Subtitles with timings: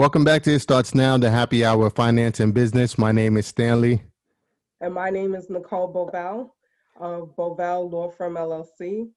[0.00, 2.96] Welcome back to It Starts Now, the happy hour of finance and business.
[2.96, 4.02] My name is Stanley.
[4.80, 6.52] And my name is Nicole Bovell
[6.98, 9.10] of Bovell Law Firm LLC.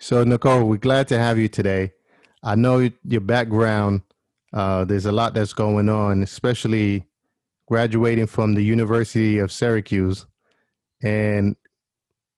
[0.00, 1.92] So, Nicole, we're glad to have you today.
[2.42, 4.00] I know your background,
[4.54, 7.04] uh, there's a lot that's going on, especially
[7.68, 10.24] graduating from the University of Syracuse
[11.02, 11.56] and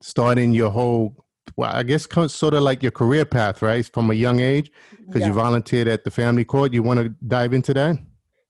[0.03, 1.15] starting your whole
[1.57, 3.87] well, I guess sort of like your career path, right?
[3.87, 4.73] From a young age,
[5.07, 5.29] because yes.
[5.29, 6.73] you volunteered at the family court.
[6.73, 7.99] You want to dive into that?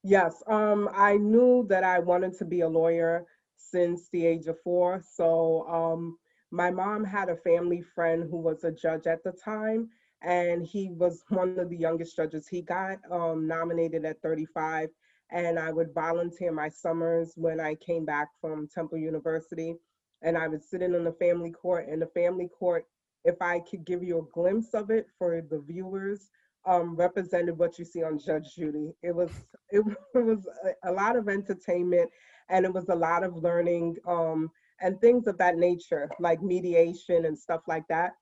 [0.02, 0.42] Yes.
[0.46, 5.02] Um, I knew that I wanted to be a lawyer since the age of four.
[5.14, 6.18] So um,
[6.50, 9.88] my mom had a family friend who was a judge at the time,
[10.22, 12.46] and he was one of the youngest judges.
[12.48, 14.88] He got um, nominated at 35,
[15.30, 19.76] and I would volunteer my summers when I came back from Temple University
[20.22, 21.88] and I would sit in on the family court.
[21.88, 22.86] And the family court,
[23.24, 26.30] if I could give you a glimpse of it for the viewers,
[26.66, 28.92] um, represented what you see on Judge Judy.
[29.02, 29.30] It was
[29.70, 32.10] it, was a, a, lot of entertainment,
[32.48, 34.50] and it was a lot of learning um,
[34.80, 38.12] and things of that nature, like mediation and stuff like that.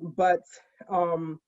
[0.00, 0.42] But
[0.88, 1.40] um,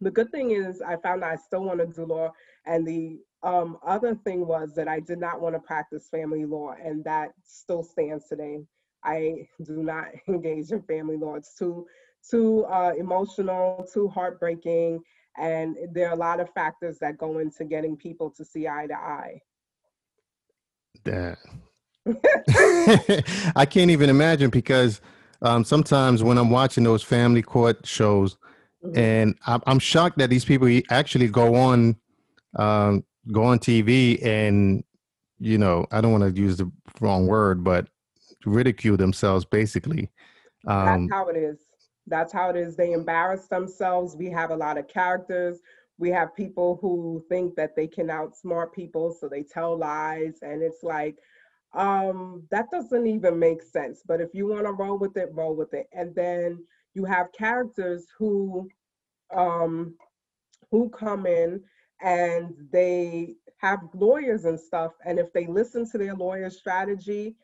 [0.00, 2.32] the good thing is, I found I still want to do law,
[2.66, 6.74] and the um, other thing was that I did not want to practice family law,
[6.82, 8.60] and that still stands today.
[9.04, 11.34] I do not engage in family law.
[11.34, 11.86] It's too
[12.28, 15.02] too uh, emotional, too heartbreaking,
[15.40, 18.86] and there are a lot of factors that go into getting people to see eye
[18.86, 19.40] to eye.
[21.04, 21.38] That
[23.56, 25.00] I can't even imagine because
[25.42, 28.36] um, sometimes when I'm watching those family court shows,
[28.84, 28.98] mm-hmm.
[28.98, 31.96] and I'm, I'm, shocked that these people actually go on
[32.56, 34.84] um, go on TV and
[35.38, 37.88] you know I don't want to use the wrong word, but
[38.44, 40.10] ridicule themselves basically.
[40.66, 41.58] Um, That's how it is.
[42.06, 42.76] That's how it is.
[42.76, 44.16] They embarrass themselves.
[44.16, 45.60] We have a lot of characters.
[45.98, 50.38] We have people who think that they can outsmart people, so they tell lies.
[50.42, 51.16] And it's like,
[51.74, 54.02] um, that doesn't even make sense.
[54.06, 55.88] But if you want to roll with it, roll with it.
[55.92, 58.68] And then you have characters who
[59.34, 59.94] um,
[60.70, 61.62] who come in
[62.02, 64.92] and they have lawyers and stuff.
[65.06, 67.36] And if they listen to their lawyer's strategy,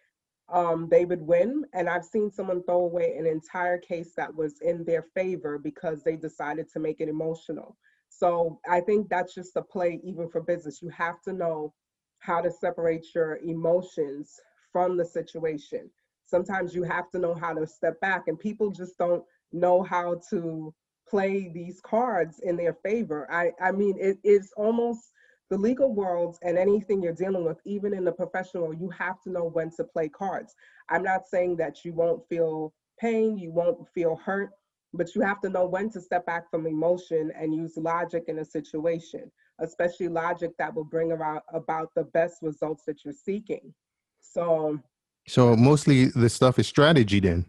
[0.53, 1.65] um, they would win.
[1.73, 6.03] And I've seen someone throw away an entire case that was in their favor because
[6.03, 7.77] they decided to make it emotional.
[8.09, 10.81] So I think that's just a play even for business.
[10.81, 11.75] You have to know
[12.21, 14.41] how to separate your emotions
[14.73, 15.91] from the situation.
[16.25, 20.21] Sometimes you have to know how to step back, and people just don't know how
[20.31, 20.75] to
[21.09, 23.29] play these cards in their favor.
[23.31, 25.12] I, I mean, it is almost
[25.51, 29.31] the legal world and anything you're dealing with, even in the professional, you have to
[29.31, 30.55] know when to play cards.
[30.89, 34.51] I'm not saying that you won't feel pain, you won't feel hurt,
[34.93, 38.39] but you have to know when to step back from emotion and use logic in
[38.41, 39.31] a situation,
[39.61, 43.73] especially logic that will bring about about the best results that you're seeking.
[44.21, 44.81] So
[45.29, 47.45] So mostly the stuff is strategy then.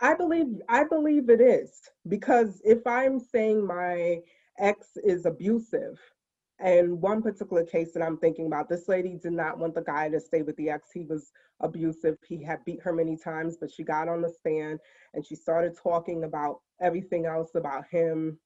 [0.00, 4.20] I believe I believe it is because if I'm saying my
[4.58, 5.98] ex is abusive,
[6.60, 10.08] and one particular case that I'm thinking about, this lady did not want the guy
[10.08, 10.90] to stay with the ex.
[10.92, 12.16] He was abusive.
[12.26, 14.78] He had beat her many times, but she got on the stand
[15.14, 18.38] and she started talking about everything else about him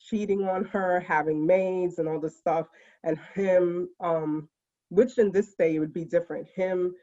[0.00, 2.66] cheating on her, having maids and all this stuff,
[3.04, 4.48] and him, um,
[4.88, 6.94] which in this day would be different, him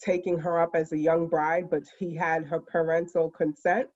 [0.00, 3.88] taking her up as a young bride, but he had her parental consent.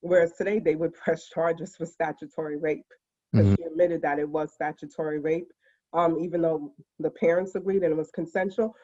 [0.00, 2.86] Whereas today they would press charges for statutory rape
[3.34, 3.62] because mm-hmm.
[3.62, 5.52] she admitted that it was statutory rape,
[5.92, 8.74] um, even though the parents agreed and it was consensual.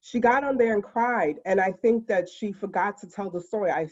[0.00, 3.40] She got on there and cried, and I think that she forgot to tell the
[3.40, 3.70] story.
[3.70, 3.88] I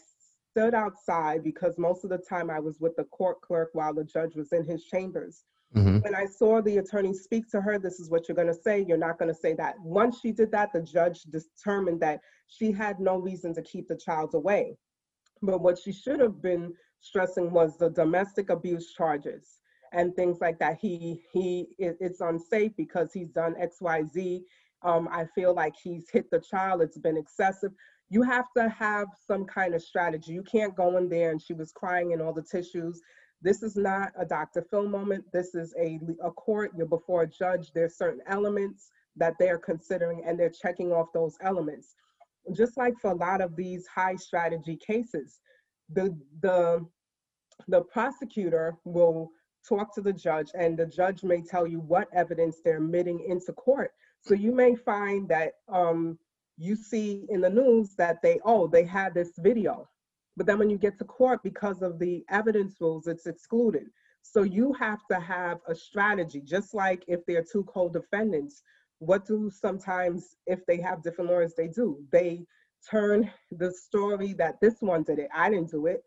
[0.51, 4.05] stood outside because most of the time I was with the court clerk while the
[4.05, 5.45] judge was in his chambers.
[5.75, 5.99] Mm-hmm.
[6.01, 8.85] When I saw the attorney speak to her, this is what you're going to say.
[8.87, 9.75] You're not going to say that.
[9.81, 13.97] Once she did that, the judge determined that she had no reason to keep the
[13.97, 14.77] child away.
[15.43, 19.59] But what she should have been stressing was the domestic abuse charges
[19.95, 20.79] and things like that.
[20.81, 24.45] He he it's unsafe because he's done X Y Z.
[24.83, 26.83] Um, I feel like he's hit the child.
[26.83, 27.73] It's been excessive.
[28.11, 30.33] You have to have some kind of strategy.
[30.33, 33.01] You can't go in there and she was crying in all the tissues.
[33.41, 34.67] This is not a Dr.
[34.71, 35.25] Phil moment.
[35.33, 36.73] This is a, a court.
[36.77, 37.73] You're before a judge.
[37.75, 41.95] There's certain elements that they're considering and they're checking off those elements.
[42.53, 45.41] Just like for a lot of these high strategy cases,
[45.91, 46.87] the the
[47.69, 49.31] the prosecutor will
[49.69, 53.53] talk to the judge, and the judge may tell you what evidence they're admitting into
[53.53, 53.93] court.
[54.21, 56.19] So you may find that um,
[56.57, 59.89] you see in the news that they, oh, they had this video.
[60.37, 63.87] But then when you get to court, because of the evidence rules, it's excluded.
[64.23, 68.63] So you have to have a strategy, just like if they're two co-defendants.
[68.99, 72.03] What do sometimes, if they have different lawyers, they do?
[72.11, 72.47] They
[72.91, 75.29] turn the story that this one did it.
[75.35, 76.03] I didn't do it.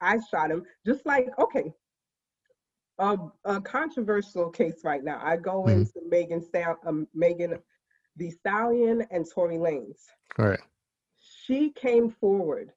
[0.00, 0.62] I shot him.
[0.86, 1.72] Just like, okay,
[2.98, 5.20] a, a controversial case right now.
[5.22, 5.80] I go mm-hmm.
[5.80, 6.44] into Megan,
[6.86, 7.58] um, Megan
[8.16, 10.00] Thee Stallion and Tory Lanez.
[10.38, 10.60] All right.
[11.44, 12.72] She came forward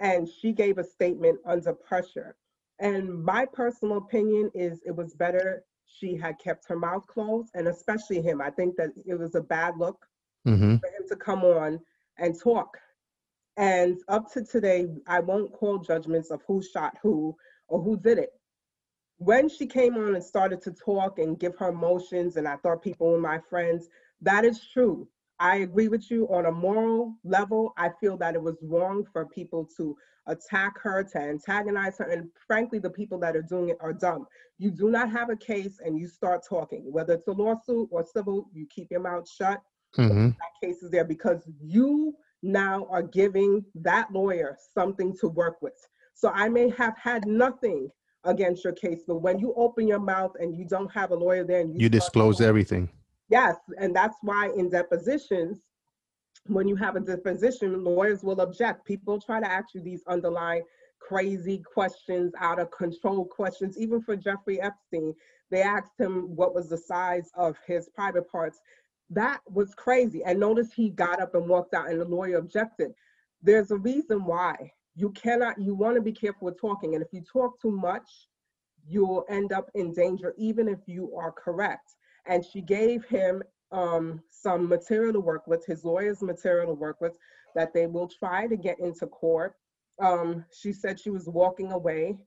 [0.00, 2.36] and she gave a statement under pressure.
[2.78, 5.64] And my personal opinion is it was better
[5.98, 8.40] she had kept her mouth closed, and especially him.
[8.40, 10.06] I think that it was a bad look
[10.46, 10.76] mm-hmm.
[10.76, 11.80] for him to come on
[12.18, 12.78] and talk.
[13.56, 17.36] And up to today, I won't call judgments of who shot who
[17.68, 18.30] or who did it.
[19.20, 22.80] When she came on and started to talk and give her emotions, and I thought
[22.80, 23.90] people were my friends,
[24.22, 25.06] that is true.
[25.38, 27.74] I agree with you on a moral level.
[27.76, 29.94] I feel that it was wrong for people to
[30.26, 34.26] attack her, to antagonize her, and frankly, the people that are doing it are dumb.
[34.56, 38.02] You do not have a case and you start talking, whether it's a lawsuit or
[38.02, 39.60] civil, you keep your mouth shut.
[39.98, 40.28] Mm-hmm.
[40.28, 45.86] That case is there because you now are giving that lawyer something to work with.
[46.14, 47.90] So I may have had nothing
[48.24, 51.44] against your case, but when you open your mouth and you don't have a lawyer
[51.44, 52.88] there, and you, you disclose everything
[53.30, 55.60] Yes, and that's why in depositions,
[56.46, 58.84] when you have a deposition, lawyers will object.
[58.84, 60.62] People try to ask you these underlying
[60.98, 63.78] crazy questions, out of control questions.
[63.78, 65.14] Even for Jeffrey Epstein,
[65.50, 68.60] they asked him what was the size of his private parts.
[69.10, 70.24] That was crazy.
[70.24, 72.92] And notice he got up and walked out, and the lawyer objected.
[73.42, 74.72] There's a reason why.
[75.00, 76.94] You cannot, you want to be careful with talking.
[76.94, 78.28] And if you talk too much,
[78.86, 81.94] you'll end up in danger, even if you are correct
[82.26, 83.42] and she gave him
[83.72, 87.16] um, some material to work with, his lawyer's material to work with,
[87.54, 89.54] that they will try to get into court.
[90.02, 92.18] Um, she said she was walking away,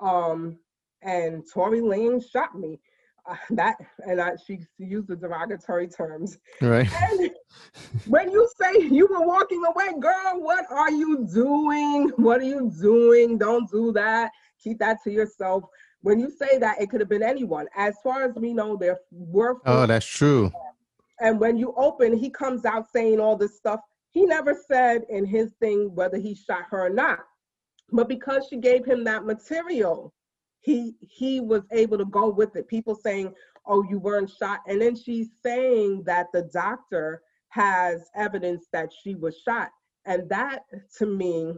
[0.00, 0.58] um,
[1.02, 2.80] and Tory Lane shot me.
[3.50, 3.76] That
[4.06, 6.38] and I, she used the derogatory terms.
[6.60, 6.88] Right.
[7.10, 7.30] And
[8.06, 12.10] when you say you were walking away, girl, what are you doing?
[12.16, 13.38] What are you doing?
[13.38, 14.30] Don't do that.
[14.62, 15.64] Keep that to yourself
[16.02, 17.66] when you say that, it could have been anyone.
[17.76, 19.56] As far as we know, there were.
[19.66, 20.52] Oh, that's true.
[21.20, 23.80] And when you open, he comes out saying all this stuff.
[24.10, 27.20] He never said in his thing whether he shot her or not.
[27.90, 30.14] But because she gave him that material,
[30.60, 32.68] he he was able to go with it.
[32.68, 33.34] People saying,
[33.66, 39.14] "Oh, you weren't shot," and then she's saying that the doctor has evidence that she
[39.14, 39.70] was shot,
[40.04, 40.64] and that
[40.98, 41.54] to me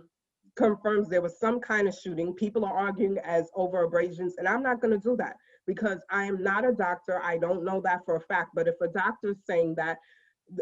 [0.57, 2.35] confirms there was some kind of shooting.
[2.35, 5.37] People are arguing as over abrasions, and I'm not going to do that
[5.67, 7.21] because I am not a doctor.
[7.23, 8.51] I don't know that for a fact.
[8.55, 9.99] But if a doctor is saying that,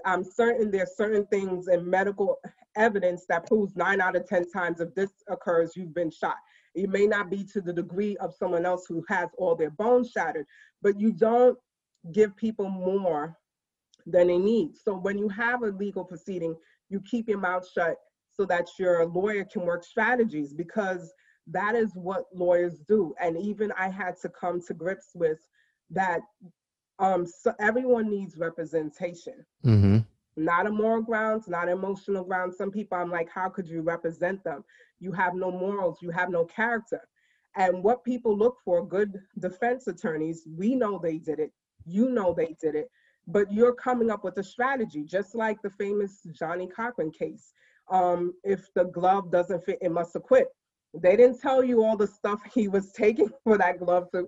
[0.04, 2.38] I'm certain there's certain things in medical
[2.76, 6.36] evidence that proves nine out of 10 times if this occurs, you've been shot.
[6.82, 10.10] It may not be to the degree of someone else who has all their bones
[10.10, 10.46] shattered,
[10.82, 11.58] but you don't
[12.12, 13.36] give people more
[14.06, 14.76] than they need.
[14.76, 16.56] So when you have a legal proceeding,
[16.88, 17.96] you keep your mouth shut
[18.32, 21.12] so that your lawyer can work strategies because
[21.48, 23.14] that is what lawyers do.
[23.20, 25.38] And even I had to come to grips with
[25.90, 26.20] that
[26.98, 29.44] um, so everyone needs representation.
[29.64, 29.98] Mm-hmm.
[30.38, 32.56] Not a moral grounds, not emotional grounds.
[32.56, 34.64] Some people I'm like, how could you represent them?
[35.00, 37.00] You have no morals, you have no character.
[37.56, 41.52] And what people look for, good defense attorneys, we know they did it,
[41.84, 42.88] you know they did it,
[43.26, 47.52] but you're coming up with a strategy, just like the famous Johnnie Cochran case
[47.90, 50.48] um, if the glove doesn't fit, it must acquit.
[50.94, 54.26] They didn't tell you all the stuff he was taking for that glove to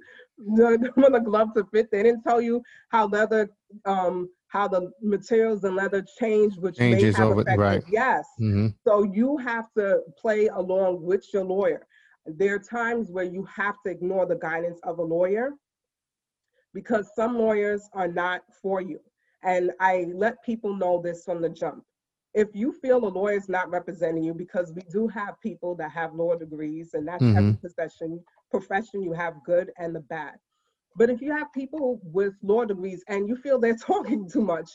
[0.94, 1.90] for the glove to fit.
[1.90, 3.50] They didn't tell you how leather
[3.84, 7.82] um, how the materials and leather change, which changes may have over right.
[7.88, 8.26] Yes.
[8.40, 8.68] Mm-hmm.
[8.86, 11.86] So you have to play along with your lawyer.
[12.26, 15.52] There are times where you have to ignore the guidance of a lawyer
[16.74, 19.00] because some lawyers are not for you.
[19.42, 21.84] And I let people know this from the jump
[22.34, 25.90] if you feel a lawyer is not representing you, because we do have people that
[25.90, 27.36] have law degrees, and that's mm-hmm.
[27.36, 30.34] every profession, profession you have good and the bad.
[30.96, 34.70] But if you have people with law degrees and you feel they're talking too much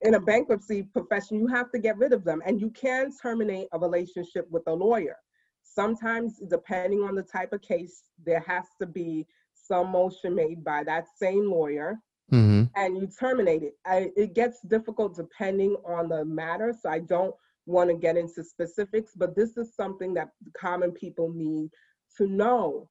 [0.00, 2.42] in a bankruptcy profession, you have to get rid of them.
[2.44, 5.16] And you can terminate a relationship with a lawyer.
[5.62, 10.84] Sometimes, depending on the type of case, there has to be some motion made by
[10.84, 11.98] that same lawyer
[12.32, 12.64] mm-hmm.
[12.76, 13.74] and you terminate it.
[13.86, 17.34] I, it gets difficult depending on the matter, so I don't
[17.66, 21.70] want to get into specifics, but this is something that common people need
[22.18, 22.88] to know.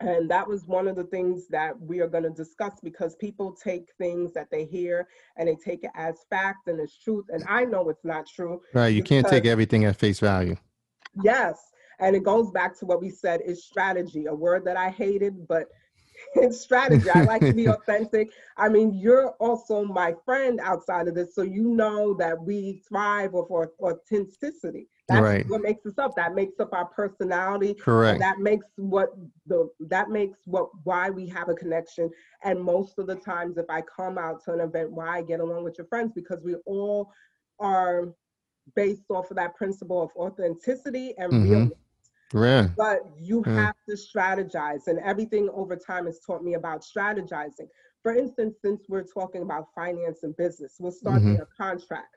[0.00, 3.52] And that was one of the things that we are going to discuss because people
[3.52, 5.08] take things that they hear
[5.38, 7.24] and they take it as fact and as truth.
[7.30, 8.60] And I know it's not true.
[8.74, 8.88] Right.
[8.88, 10.56] You can't take everything at face value.
[11.22, 11.58] Yes.
[11.98, 15.48] And it goes back to what we said is strategy, a word that I hated,
[15.48, 15.68] but
[16.50, 17.10] strategy.
[17.10, 18.30] I like to be authentic.
[18.56, 23.34] I mean, you're also my friend outside of this, so you know that we thrive
[23.34, 24.88] off authenticity.
[25.08, 25.48] That's right.
[25.48, 26.16] what makes us up.
[26.16, 27.74] That makes up our personality.
[27.74, 28.18] Correct.
[28.18, 29.10] That makes what
[29.46, 32.10] the that makes what why we have a connection.
[32.42, 35.38] And most of the times, if I come out to an event, why I get
[35.38, 37.12] along with your friends because we all
[37.60, 38.08] are
[38.74, 41.50] based off of that principle of authenticity and mm-hmm.
[41.50, 41.78] realness.
[42.34, 42.68] Yeah.
[42.76, 43.66] But you yeah.
[43.66, 47.68] have to strategize, and everything over time has taught me about strategizing.
[48.02, 51.42] For instance, since we're talking about finance and business, we'll start mm-hmm.
[51.42, 52.16] a contract.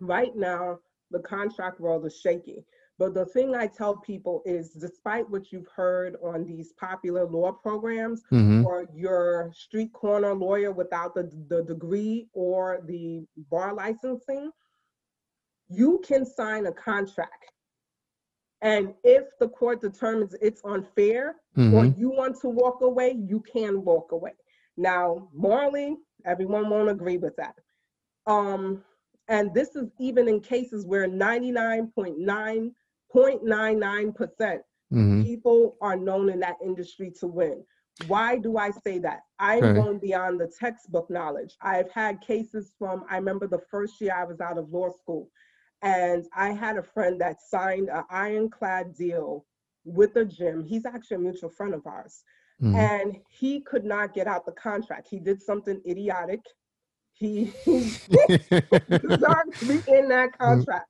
[0.00, 0.78] Right now,
[1.10, 2.64] the contract world is shaky.
[2.98, 7.52] But the thing I tell people is despite what you've heard on these popular law
[7.52, 8.66] programs mm-hmm.
[8.66, 14.50] or your street corner lawyer without the, the degree or the bar licensing,
[15.68, 17.52] you can sign a contract.
[18.60, 21.74] And if the court determines it's unfair mm-hmm.
[21.74, 24.32] or you want to walk away, you can walk away.
[24.76, 27.54] Now, morally, everyone won't agree with that.
[28.26, 28.82] Um,
[29.28, 32.72] and this is even in cases where 99.9.99%
[33.14, 35.22] mm-hmm.
[35.22, 37.62] people are known in that industry to win.
[38.06, 39.24] Why do I say that?
[39.38, 39.80] I'm okay.
[39.80, 41.56] going beyond the textbook knowledge.
[41.60, 45.28] I've had cases from, I remember the first year I was out of law school,
[45.82, 49.44] and I had a friend that signed an ironclad deal
[49.84, 50.64] with a gym.
[50.64, 52.22] He's actually a mutual friend of ours.
[52.62, 52.76] Mm-hmm.
[52.76, 55.06] And he could not get out the contract.
[55.08, 56.40] He did something idiotic
[57.18, 60.86] he, to be in that contract.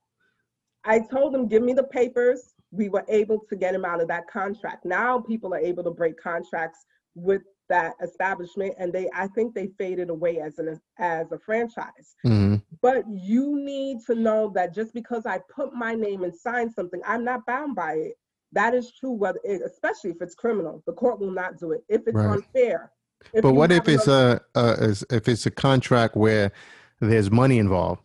[0.84, 2.54] I told him, give me the papers.
[2.70, 4.84] We were able to get him out of that contract.
[4.84, 9.68] Now people are able to break contracts with that establishment and they I think they
[9.78, 12.16] faded away as an as a franchise.
[12.26, 12.56] Mm-hmm.
[12.80, 17.00] But you need to know that just because I put my name and sign something,
[17.06, 18.14] I'm not bound by it.
[18.52, 20.82] That is true whether it, especially if it's criminal.
[20.86, 21.84] The court will not do it.
[21.88, 22.34] If it's right.
[22.34, 22.92] unfair,
[23.32, 26.52] if but what if it's a, a, if it's a contract where
[27.00, 28.02] there's money involved?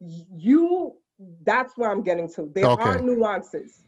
[0.00, 0.94] You
[1.44, 2.50] that's where I'm getting to.
[2.54, 2.82] There okay.
[2.82, 3.84] are nuances.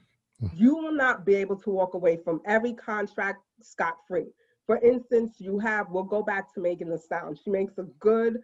[0.55, 4.27] You will not be able to walk away from every contract scot free.
[4.67, 7.37] For instance, you have, we'll go back to Megan Thee Stallion.
[7.43, 8.39] She makes a good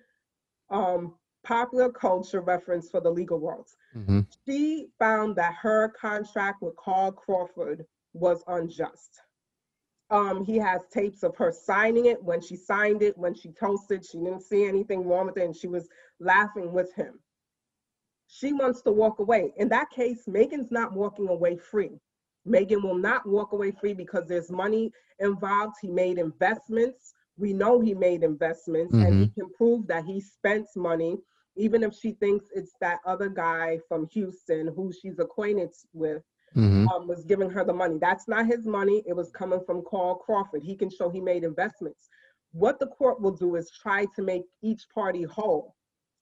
[0.70, 3.68] um, popular culture reference for the legal world.
[3.96, 4.20] Mm-hmm.
[4.46, 9.20] She found that her contract with Carl Crawford was unjust.
[10.10, 12.22] Um, he has tapes of her signing it.
[12.22, 15.56] When she signed it, when she toasted, she didn't see anything wrong with it, and
[15.56, 17.20] she was laughing with him.
[18.26, 19.52] She wants to walk away.
[19.56, 22.00] In that case, Megan's not walking away free.
[22.44, 25.76] Megan will not walk away free because there's money involved.
[25.80, 27.14] He made investments.
[27.40, 29.04] We know he made investments, mm-hmm.
[29.04, 29.40] and he mm-hmm.
[29.40, 31.18] can prove that he spent money,
[31.56, 36.22] even if she thinks it's that other guy from Houston who she's acquainted with
[36.56, 36.88] mm-hmm.
[36.88, 37.98] um, was giving her the money.
[37.98, 39.02] That's not his money.
[39.06, 40.62] It was coming from Carl Crawford.
[40.62, 42.08] He can show he made investments.
[42.52, 45.74] What the court will do is try to make each party whole.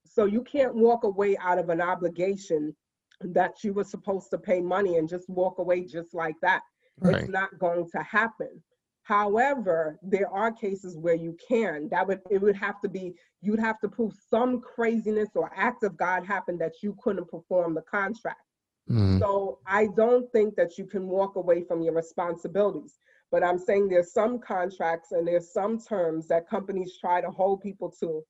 [0.04, 2.74] So you can't walk away out of an obligation
[3.20, 6.62] that you were supposed to pay money and just walk away just like that.
[7.00, 7.16] Right.
[7.16, 8.62] It's not going to happen.
[9.08, 11.88] However, there are cases where you can.
[11.88, 15.82] That would it would have to be you'd have to prove some craziness or act
[15.82, 18.42] of God happened that you couldn't perform the contract.
[18.90, 19.18] Mm-hmm.
[19.18, 22.98] So I don't think that you can walk away from your responsibilities.
[23.30, 27.62] But I'm saying there's some contracts and there's some terms that companies try to hold
[27.62, 28.22] people to.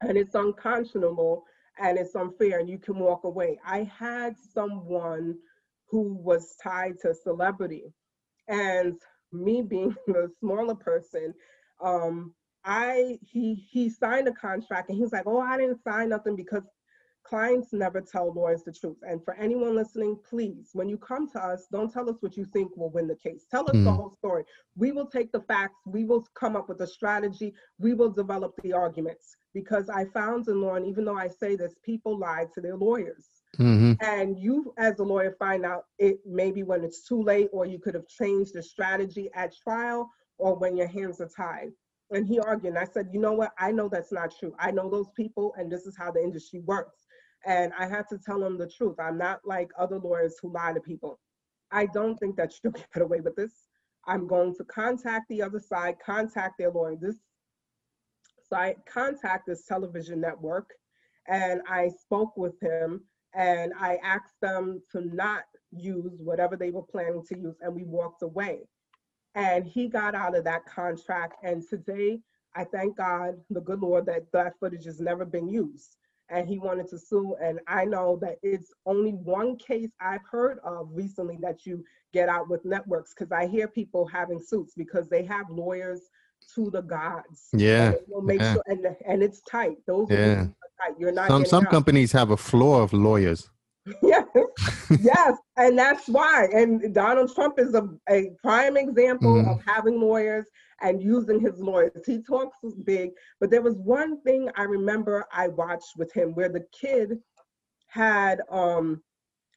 [0.00, 1.44] And it's unconscionable
[1.78, 3.60] and it's unfair and you can walk away.
[3.64, 5.36] I had someone
[5.90, 7.84] who was tied to celebrity.
[8.48, 9.00] And
[9.34, 11.34] me being the smaller person,
[11.82, 16.08] um, I he he signed a contract and he was like, Oh, I didn't sign
[16.08, 16.62] nothing because
[17.24, 18.98] Clients never tell lawyers the truth.
[19.02, 22.44] And for anyone listening, please, when you come to us, don't tell us what you
[22.44, 23.46] think will win the case.
[23.50, 23.84] Tell us mm.
[23.84, 24.44] the whole story.
[24.76, 28.52] We will take the facts, we will come up with a strategy, we will develop
[28.62, 29.36] the arguments.
[29.54, 32.76] Because I found in law, and even though I say this, people lie to their
[32.76, 33.30] lawyers.
[33.58, 33.92] Mm-hmm.
[34.00, 37.78] And you, as a lawyer, find out it maybe when it's too late, or you
[37.78, 41.70] could have changed the strategy at trial, or when your hands are tied.
[42.10, 43.52] And he argued, and I said, you know what?
[43.58, 44.54] I know that's not true.
[44.58, 47.06] I know those people, and this is how the industry works.
[47.46, 48.96] And I had to tell him the truth.
[48.98, 51.18] I'm not like other lawyers who lie to people.
[51.70, 53.52] I don't think that you can get away with this.
[54.06, 56.96] I'm going to contact the other side, contact their lawyer.
[57.00, 57.16] This
[58.48, 60.70] side, contact this television network.
[61.26, 63.02] And I spoke with him
[63.34, 67.84] and I asked them to not use whatever they were planning to use, and we
[67.84, 68.60] walked away.
[69.34, 71.34] And he got out of that contract.
[71.42, 72.20] And today,
[72.54, 75.96] I thank God, the good Lord, that that footage has never been used
[76.30, 77.36] and he wanted to sue.
[77.42, 82.28] And I know that it's only one case I've heard of recently that you get
[82.28, 86.00] out with networks because I hear people having suits because they have lawyers
[86.54, 87.48] to the gods.
[87.52, 87.92] Yeah.
[88.14, 88.54] And, make yeah.
[88.54, 89.76] Sure, and, and it's tight.
[89.86, 90.46] Those yeah.
[90.98, 91.70] You're not some some out.
[91.70, 93.48] companies have a floor of lawyers.
[94.02, 94.26] yes,
[95.00, 96.48] yes, and that's why.
[96.52, 99.50] And Donald Trump is a, a prime example mm.
[99.50, 100.46] of having lawyers
[100.80, 102.02] and using his lawyers.
[102.06, 106.48] He talks big, but there was one thing I remember I watched with him where
[106.48, 107.18] the kid
[107.88, 109.02] had um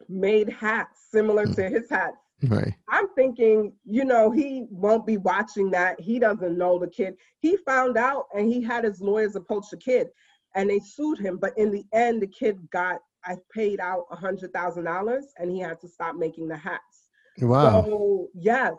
[0.09, 1.55] made hats similar mm.
[1.55, 2.17] to his hats.
[2.43, 2.73] Right.
[2.89, 5.99] I'm thinking, you know, he won't be watching that.
[5.99, 7.15] He doesn't know the kid.
[7.39, 10.07] He found out and he had his lawyers approach the kid
[10.57, 11.37] and they sued him.
[11.37, 15.49] But in the end, the kid got, I paid out a hundred thousand dollars and
[15.51, 17.09] he had to stop making the hats.
[17.39, 17.83] Wow.
[17.83, 18.73] So yes.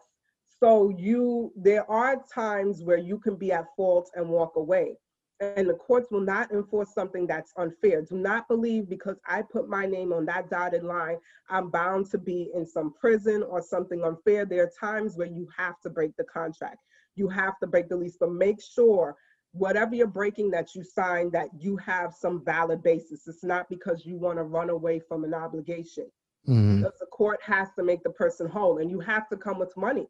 [0.61, 4.97] So you there are times where you can be at fault and walk away
[5.40, 8.02] and the courts will not enforce something that's unfair.
[8.02, 11.18] Do not believe because I put my name on that dotted line,
[11.49, 14.44] I'm bound to be in some prison or something unfair.
[14.44, 16.78] There are times where you have to break the contract.
[17.14, 19.16] You have to break the lease, but make sure
[19.52, 23.26] whatever you're breaking that you sign that you have some valid basis.
[23.26, 26.07] It's not because you want to run away from an obligation.
[26.49, 26.83] Mm-hmm.
[26.83, 29.76] Because the court has to make the person whole and you have to come with
[29.76, 30.07] money.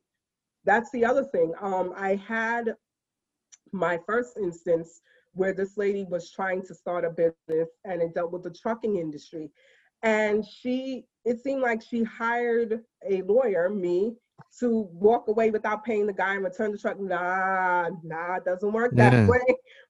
[0.64, 1.52] That's the other thing.
[1.60, 2.74] Um, I had
[3.72, 5.00] my first instance
[5.32, 8.96] where this lady was trying to start a business and it dealt with the trucking
[8.96, 9.50] industry.
[10.02, 14.14] And she, it seemed like she hired a lawyer, me,
[14.60, 16.98] to walk away without paying the guy and return the truck.
[16.98, 19.26] Nah, nah, it doesn't work that yeah.
[19.26, 19.44] way.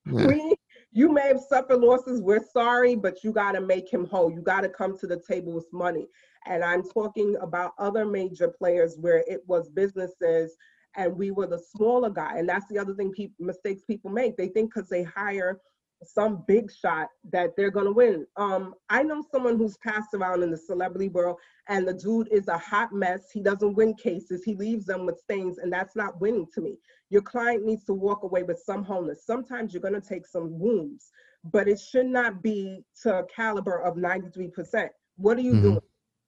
[0.06, 0.26] Yeah.
[0.26, 0.54] We,
[0.92, 2.20] you may have suffered losses.
[2.20, 4.30] We're sorry, but you got to make him whole.
[4.30, 6.06] You got to come to the table with money.
[6.46, 10.56] And I'm talking about other major players where it was businesses
[10.96, 12.38] and we were the smaller guy.
[12.38, 14.36] And that's the other thing people mistakes people make.
[14.36, 15.60] They think because they hire
[16.04, 18.26] some big shot that they're gonna win.
[18.36, 22.48] Um, I know someone who's passed around in the celebrity world, and the dude is
[22.48, 23.30] a hot mess.
[23.32, 24.44] He doesn't win cases.
[24.44, 26.78] He leaves them with stains, and that's not winning to me.
[27.10, 29.26] Your client needs to walk away with some wholeness.
[29.26, 31.10] Sometimes you're gonna take some wounds,
[31.44, 34.88] but it should not be to a caliber of 93%.
[35.16, 35.62] What are you mm-hmm.
[35.62, 35.80] doing?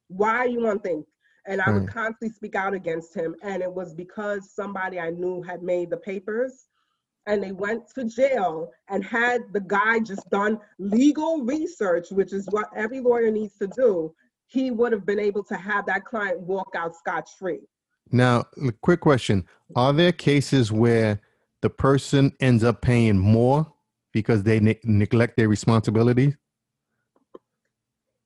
[0.08, 1.06] Why are you on things?
[1.46, 3.34] and I would constantly speak out against him.
[3.42, 6.66] And it was because somebody I knew had made the papers
[7.26, 12.46] and they went to jail and had the guy just done legal research, which is
[12.50, 14.14] what every lawyer needs to do,
[14.46, 17.60] he would have been able to have that client walk out scot free.
[18.10, 18.44] Now,
[18.82, 21.20] quick question Are there cases where
[21.62, 23.70] the person ends up paying more
[24.12, 26.36] because they ne- neglect their responsibilities?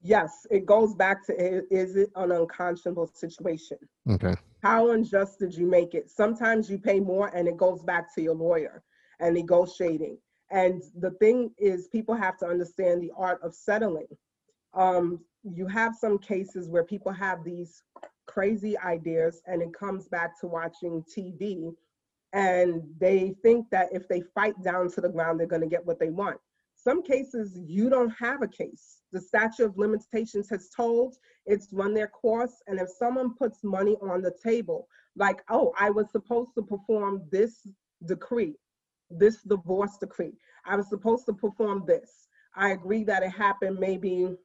[0.04, 3.78] Yes, it goes back to is it an unconscionable situation?
[4.08, 4.34] Okay.
[4.62, 6.10] How unjust did you make it?
[6.10, 8.82] Sometimes you pay more and it goes back to your lawyer
[9.18, 10.18] and negotiating.
[10.50, 14.06] And the thing is, people have to understand the art of settling.
[14.74, 17.82] Um, you have some cases where people have these
[18.26, 21.74] crazy ideas and it comes back to watching TV
[22.32, 25.86] and they think that if they fight down to the ground, they're going to get
[25.86, 26.36] what they want.
[26.74, 29.02] Some cases, you don't have a case.
[29.14, 32.62] The statute of limitations has tolled, it's run their course.
[32.66, 37.22] And if someone puts money on the table, like, oh, I was supposed to perform
[37.31, 37.64] this
[38.07, 38.57] decree,
[39.09, 40.33] this divorce decree,
[40.66, 42.27] I was supposed to perform this.
[42.57, 44.37] I agree that it happened maybe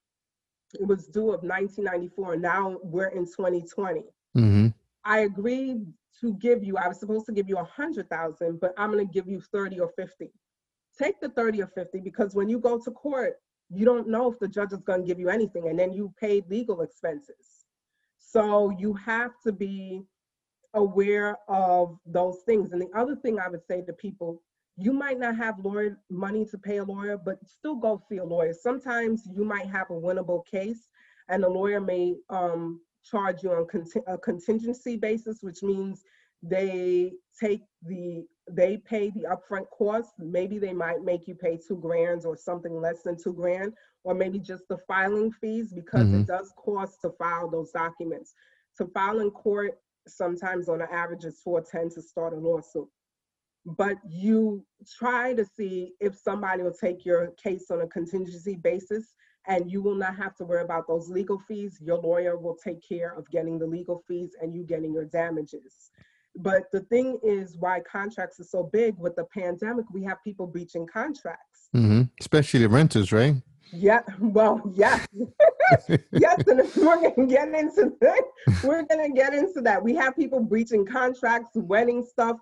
[0.79, 2.37] it was due of 1994.
[2.37, 4.01] Now we're in 2020.
[4.37, 4.67] Mm-hmm.
[5.03, 5.87] I agreed
[6.21, 9.05] to give you, I was supposed to give you a hundred thousand, but I'm gonna
[9.05, 10.31] give you 30 or 50
[10.99, 13.35] take the 30 or 50 because when you go to court,
[13.69, 16.13] you don't know if the judge is going to give you anything and then you
[16.19, 17.65] paid legal expenses.
[18.17, 20.03] So you have to be
[20.73, 22.71] aware of those things.
[22.71, 24.41] And the other thing I would say to people,
[24.77, 28.23] you might not have lawyer money to pay a lawyer, but still go see a
[28.23, 28.53] lawyer.
[28.53, 30.87] Sometimes you might have a winnable case
[31.27, 36.03] and the lawyer may um, charge you on cont- a contingency basis, which means
[36.41, 40.13] they take the they pay the upfront cost.
[40.17, 43.73] Maybe they might make you pay two grand or something less than two grand,
[44.03, 46.21] or maybe just the filing fees because mm-hmm.
[46.21, 48.33] it does cost to file those documents.
[48.77, 52.87] To file in court, sometimes on an average is 410 to start a lawsuit.
[53.65, 54.65] But you
[54.97, 59.13] try to see if somebody will take your case on a contingency basis
[59.47, 61.77] and you will not have to worry about those legal fees.
[61.81, 65.91] Your lawyer will take care of getting the legal fees and you getting your damages.
[66.41, 70.47] But the thing is, why contracts are so big with the pandemic, we have people
[70.47, 71.69] breaching contracts.
[71.75, 72.03] Mm-hmm.
[72.19, 73.35] Especially the renters, right?
[73.71, 75.05] Yeah, well, yes.
[76.11, 78.21] yes, and we're gonna get into that.
[78.63, 79.83] We're gonna get into that.
[79.83, 82.37] We have people breaching contracts, wedding stuff,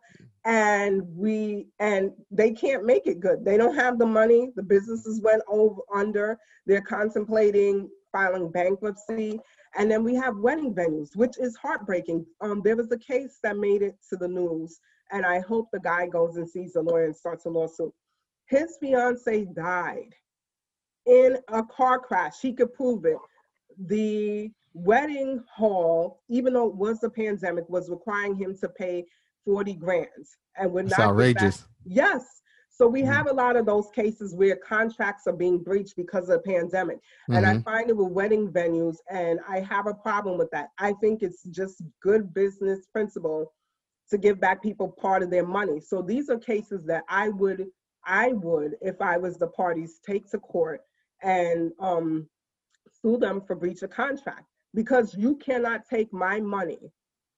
[0.47, 5.19] and we and they can't make it good they don't have the money the businesses
[5.21, 9.39] went over under they're contemplating filing bankruptcy.
[9.77, 12.25] And then we have wedding venues which is heartbreaking.
[12.41, 14.79] Um, there was a case that made it to the news
[15.11, 17.93] and i hope the guy goes and sees a lawyer and starts a lawsuit.
[18.47, 20.13] His fiance died
[21.05, 22.41] in a car crash.
[22.41, 23.17] He could prove it.
[23.87, 29.05] The wedding hall even though it was a pandemic was requiring him to pay
[29.45, 30.07] 40 grand.
[30.57, 31.65] And we're It's not outrageous.
[31.85, 32.25] yes
[32.77, 33.07] so we Mm.
[33.07, 36.99] have a lot of those cases where contracts are being breached because of the pandemic
[37.29, 37.63] and i Mhm.
[37.63, 41.43] find it with wedding venues and i have a problem with that i think it's
[41.43, 43.51] just good business principle
[44.09, 47.67] to give back people part of their money so these are cases that i would
[48.05, 50.81] i would if i was the parties take to court
[51.23, 52.29] and um,
[53.01, 56.91] sue them for breach of contract because you cannot take my money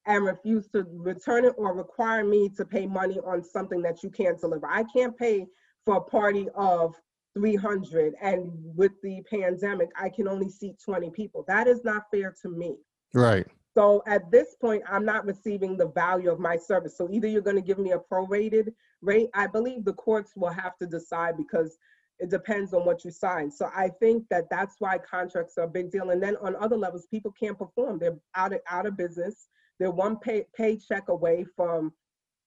[0.10, 4.10] and refuse to return it or require me to pay money on something that you
[4.10, 4.68] can't deliver.
[4.68, 5.46] I can't pay
[5.86, 6.96] for a party of
[7.36, 11.46] 300 and with the pandemic, I can only seat 20 people.
[11.48, 12.78] That is not fair to me.
[13.14, 13.46] Right.
[13.78, 16.98] So at this point, I'm not receiving the value of my service.
[16.98, 19.30] So either you're going to give me a prorated rate.
[19.36, 21.78] I believe the courts will have to decide because
[22.18, 23.52] it depends on what you sign.
[23.52, 26.10] So I think that that's why contracts are a big deal.
[26.10, 28.00] And then on other levels, people can't perform.
[28.00, 29.48] They're out of out of business.
[29.80, 31.94] They're one pay, paycheck away from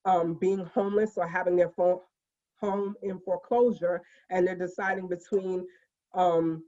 [0.04, 2.00] um, being homeless or having their phone,
[2.60, 5.66] home in foreclosure, and they're deciding between
[6.14, 6.64] um,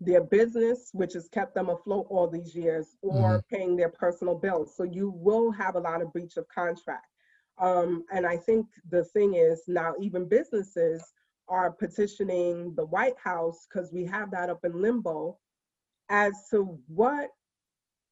[0.00, 4.74] their business, which has kept them afloat all these years, or paying their personal bills.
[4.76, 7.06] So you will have a lot of breach of contract.
[7.58, 11.02] Um, and I think the thing is now even businesses
[11.48, 15.38] are petitioning the White House because we have that up in limbo
[16.08, 17.28] as to what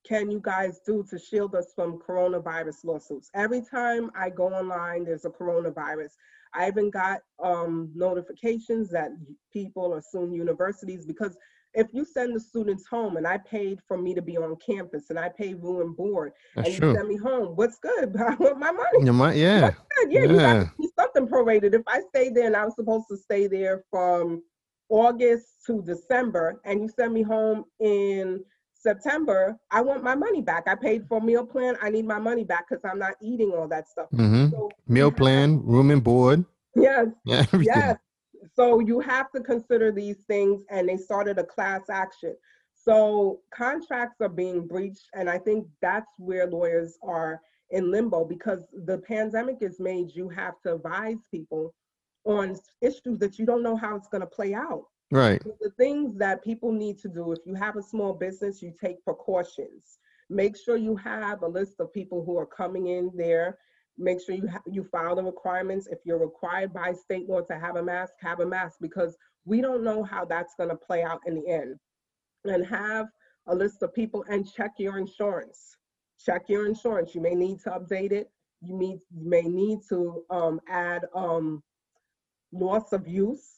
[0.09, 3.31] can you guys do to shield us from coronavirus lawsuits?
[3.35, 6.12] Every time I go online, there's a coronavirus.
[6.55, 9.11] I even got um, notifications that
[9.53, 11.37] people are suing universities because
[11.75, 15.11] if you send the students home and I paid for me to be on campus
[15.11, 16.94] and I pay room and board That's and you true.
[16.94, 18.16] send me home, what's good?
[18.18, 19.05] I want my money.
[19.05, 19.71] You might, yeah.
[19.71, 20.12] Good?
[20.12, 21.75] Yeah, you got something prorated.
[21.75, 24.42] If I stayed there and I was supposed to stay there from
[24.88, 28.42] August to December and you send me home in
[28.88, 30.64] September, I want my money back.
[30.66, 31.77] I paid for a meal plan.
[31.83, 34.09] I need my money back because I'm not eating all that stuff.
[34.14, 34.51] Mm-hmm.
[34.51, 36.44] So Meal plan, room and board.
[36.74, 37.74] Yes, Yeah, everything.
[37.77, 37.98] yes.
[38.57, 42.35] So you have to consider these things, and they started a class action.
[42.72, 48.61] So contracts are being breached, and I think that's where lawyers are in limbo because
[48.87, 51.74] the pandemic has made you have to advise people
[52.24, 54.85] on issues that you don't know how it's going to play out.
[55.11, 55.42] Right.
[55.61, 59.03] The things that people need to do if you have a small business, you take
[59.05, 59.99] precautions.
[60.29, 63.59] Make sure you have a list of people who are coming in there.
[63.97, 65.88] Make sure you ha- you file the requirements.
[65.90, 69.16] If you're required by state law to have a mask, have a mask because
[69.47, 71.77] we don't know how that's going to play out in the end.
[72.44, 73.07] And have
[73.47, 75.77] a list of people and check your insurance.
[76.25, 77.14] Check your insurance.
[77.14, 78.31] You may need to update it.
[78.61, 81.62] You need you may need to um, add um,
[82.53, 83.58] loss of use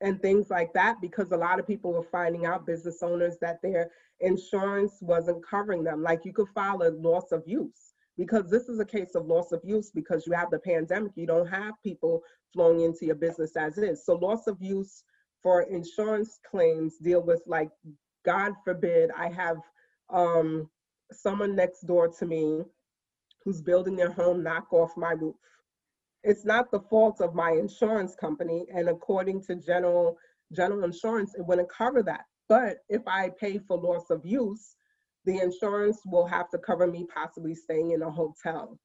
[0.00, 3.60] and things like that because a lot of people were finding out business owners that
[3.62, 6.02] their insurance wasn't covering them.
[6.02, 9.52] Like you could file a loss of use because this is a case of loss
[9.52, 13.56] of use because you have the pandemic you don't have people flowing into your business
[13.56, 14.04] as it is.
[14.04, 15.04] So loss of use
[15.42, 17.70] for insurance claims deal with like
[18.24, 19.56] god forbid i have
[20.10, 20.68] um
[21.12, 22.62] someone next door to me
[23.44, 25.36] who's building their home knock off my roof
[26.22, 30.16] it's not the fault of my insurance company and according to general
[30.52, 32.24] general insurance it wouldn't cover that.
[32.48, 34.76] But if i pay for loss of use
[35.24, 38.78] the insurance will have to cover me possibly staying in a hotel.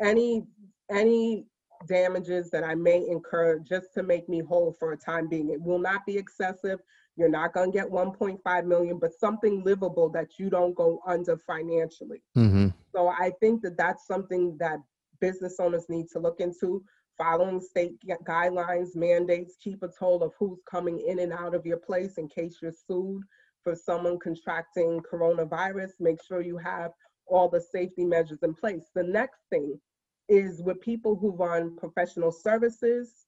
[0.00, 0.44] Any
[0.90, 1.46] any
[1.86, 5.60] damages that i may incur just to make me whole for a time being it
[5.60, 6.80] will not be excessive.
[7.16, 11.36] You're not going to get 1.5 million but something livable that you don't go under
[11.36, 12.22] financially.
[12.34, 14.78] Hmm so I think that that's something that
[15.20, 16.82] business owners need to look into.
[17.16, 21.78] Following state guidelines, mandates, keep a toll of who's coming in and out of your
[21.78, 23.22] place in case you're sued
[23.64, 25.90] for someone contracting coronavirus.
[25.98, 26.92] Make sure you have
[27.26, 28.90] all the safety measures in place.
[28.94, 29.80] The next thing
[30.28, 33.26] is with people who run professional services,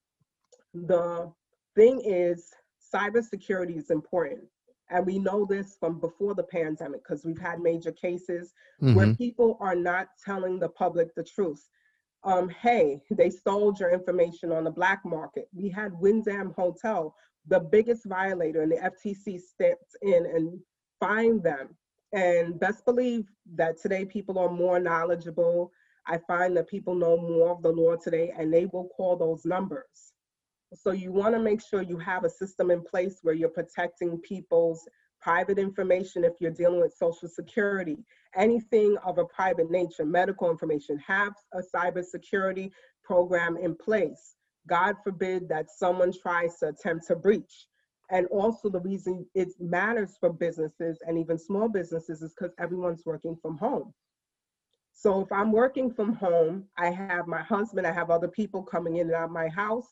[0.73, 1.31] the
[1.75, 2.49] thing is
[2.93, 4.41] cybersecurity is important.
[4.89, 9.13] And we know this from before the pandemic because we've had major cases hmm where
[9.13, 11.69] people are not telling the public the truth.
[12.23, 15.47] Um, hey, they stole your information on the black market.
[15.53, 17.15] We had Wyndham Hotel,
[17.47, 20.59] the biggest violator, and the FTC stepped in and
[20.99, 21.75] fined them.
[22.13, 25.71] And best believe that today people are more knowledgeable
[26.07, 29.45] I find that people know more of the law today and they will call those
[29.45, 30.13] numbers.
[30.73, 34.17] So you want to make sure you have a system in place where you're protecting
[34.19, 34.87] people's
[35.21, 37.97] private information if you're dealing with social security,
[38.35, 42.71] anything of a private nature, medical information, have a cybersecurity
[43.03, 44.35] program in place.
[44.67, 47.67] God forbid that someone tries to attempt to breach.
[48.09, 53.05] And also the reason it matters for businesses and even small businesses is because everyone's
[53.05, 53.93] working from home.
[54.93, 58.97] So if I'm working from home, I have my husband, I have other people coming
[58.97, 59.87] in and out of my house.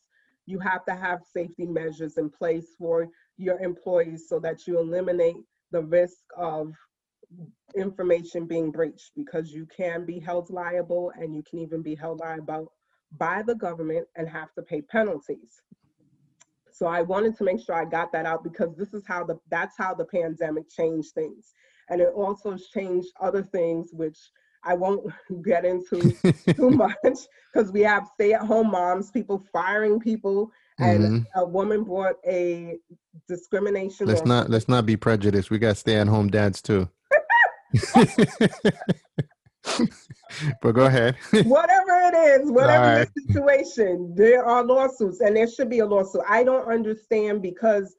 [0.50, 3.08] You have to have safety measures in place for
[3.38, 5.36] your employees so that you eliminate
[5.72, 6.74] the risk of
[7.76, 12.20] information being breached because you can be held liable and you can even be held
[12.20, 12.74] liable
[13.20, 15.62] by the government and have to pay penalties.
[16.72, 19.38] So I wanted to make sure I got that out because this is how the
[19.52, 21.54] that's how the pandemic changed things.
[21.90, 24.18] And it also changed other things which
[24.64, 25.12] I won't
[25.44, 26.16] get into
[26.56, 26.98] too much
[27.54, 31.40] because we have stay-at-home moms, people firing people, and mm-hmm.
[31.40, 32.78] a woman brought a
[33.28, 34.08] discrimination.
[34.08, 35.50] Let's not let's not be prejudiced.
[35.50, 36.90] We got stay-at-home dads too.
[40.62, 41.16] but go ahead.
[41.32, 43.10] whatever it is, whatever right.
[43.16, 46.22] the situation, there are lawsuits, and there should be a lawsuit.
[46.28, 47.96] I don't understand because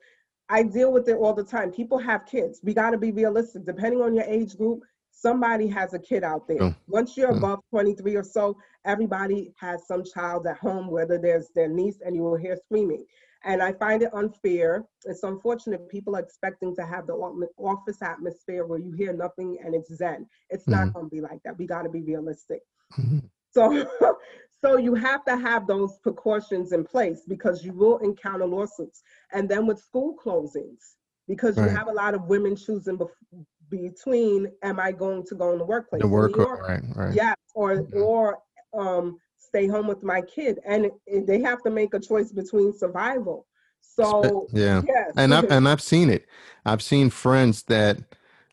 [0.49, 1.71] I deal with it all the time.
[1.71, 2.59] People have kids.
[2.61, 3.65] We got to be realistic.
[3.65, 4.83] Depending on your age group,
[5.21, 6.75] somebody has a kid out there.
[6.87, 11.67] Once you're above 23 or so, everybody has some child at home, whether there's their
[11.67, 13.05] niece and you will hear screaming.
[13.43, 14.85] And I find it unfair.
[15.05, 17.13] It's unfortunate people are expecting to have the
[17.57, 20.27] office atmosphere where you hear nothing and it's zen.
[20.49, 20.71] It's mm-hmm.
[20.71, 21.57] not going to be like that.
[21.57, 22.61] We got to be realistic.
[22.99, 23.19] Mm-hmm.
[23.51, 23.87] So,
[24.61, 29.01] so you have to have those precautions in place because you will encounter lawsuits.
[29.33, 30.95] And then with school closings,
[31.27, 31.69] because right.
[31.69, 32.97] you have a lot of women choosing
[33.71, 36.01] between am I going to go in the workplace?
[36.01, 37.15] The work, right, right.
[37.15, 38.39] Yeah, or or
[38.77, 40.91] um, stay home with my kid, and
[41.25, 43.47] they have to make a choice between survival.
[43.81, 45.11] So yeah, yes.
[45.17, 46.25] and I've and I've seen it.
[46.65, 47.97] I've seen friends that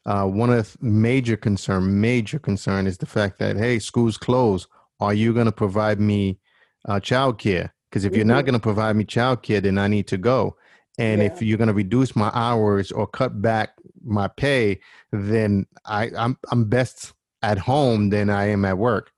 [0.06, 4.66] uh, one of the major concern, major concern is the fact that hey, schools close.
[5.00, 6.40] Are you going to provide me
[6.88, 7.70] uh, childcare?
[7.88, 8.16] Because if mm-hmm.
[8.16, 8.46] you're not mm-hmm.
[8.46, 10.56] going to provide me childcare, then I need to go.
[10.98, 11.28] And yeah.
[11.28, 13.70] if you're going to reduce my hours or cut back
[14.04, 14.80] my pay,
[15.12, 19.12] then I, I'm I'm best at home than I am at work.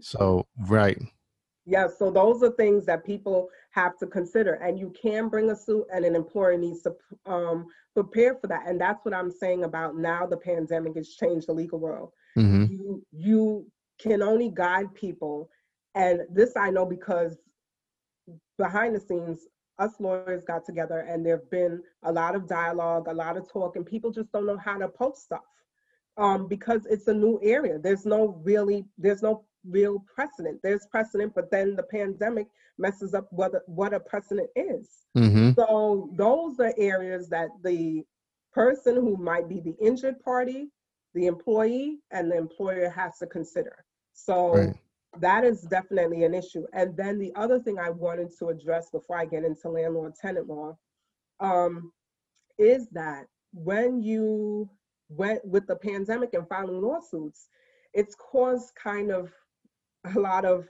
[0.00, 0.98] So right.
[1.66, 5.56] Yeah, so those are things that people have to consider, and you can bring a
[5.56, 6.94] suit, and an employer needs to
[7.26, 8.68] um, prepare for that.
[8.68, 10.26] And that's what I'm saying about now.
[10.26, 12.10] The pandemic has changed the legal world.
[12.36, 12.72] Mm-hmm.
[12.72, 13.66] You you
[13.98, 15.48] can only guide people,
[15.94, 17.38] and this I know because
[18.58, 19.46] behind the scenes,
[19.78, 23.50] us lawyers got together and there have been a lot of dialogue, a lot of
[23.50, 25.44] talk, and people just don't know how to post stuff
[26.16, 27.78] um, because it's a new area.
[27.78, 30.60] There's no really, there's no real precedent.
[30.62, 32.46] There's precedent, but then the pandemic
[32.78, 34.88] messes up what what a precedent is.
[35.16, 35.52] Mm-hmm.
[35.52, 38.04] So those are areas that the
[38.52, 40.70] person who might be the injured party,
[41.14, 43.84] the employee, and the employer has to consider.
[44.12, 44.76] So right
[45.20, 46.64] that is definitely an issue.
[46.72, 50.48] And then the other thing I wanted to address before I get into landlord tenant
[50.48, 50.76] law
[51.40, 51.92] um,
[52.58, 54.68] is that when you
[55.08, 57.48] went with the pandemic and filing lawsuits,
[57.92, 59.30] it's caused kind of
[60.14, 60.68] a lot of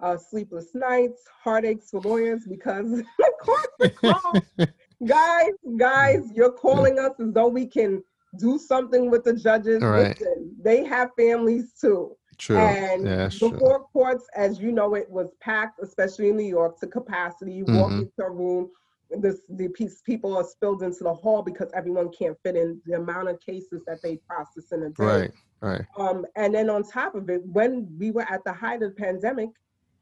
[0.00, 3.02] uh, sleepless nights, heartaches for lawyers because
[3.42, 4.72] courts are closed.
[5.06, 8.02] guys, guys, you're calling us as though we can
[8.38, 9.82] do something with the judges.
[9.82, 10.18] Right.
[10.18, 12.16] Listen, they have families too.
[12.40, 12.56] True.
[12.56, 13.86] And yeah, before true.
[13.92, 17.52] courts, as you know, it was packed, especially in New York, to capacity.
[17.52, 17.78] You mm-hmm.
[17.78, 18.70] walk into a room,
[19.10, 22.94] this, the piece, people are spilled into the hall because everyone can't fit in the
[22.94, 25.04] amount of cases that they process in a day.
[25.04, 25.82] Right, right.
[25.98, 29.02] Um, and then on top of it, when we were at the height of the
[29.02, 29.50] pandemic,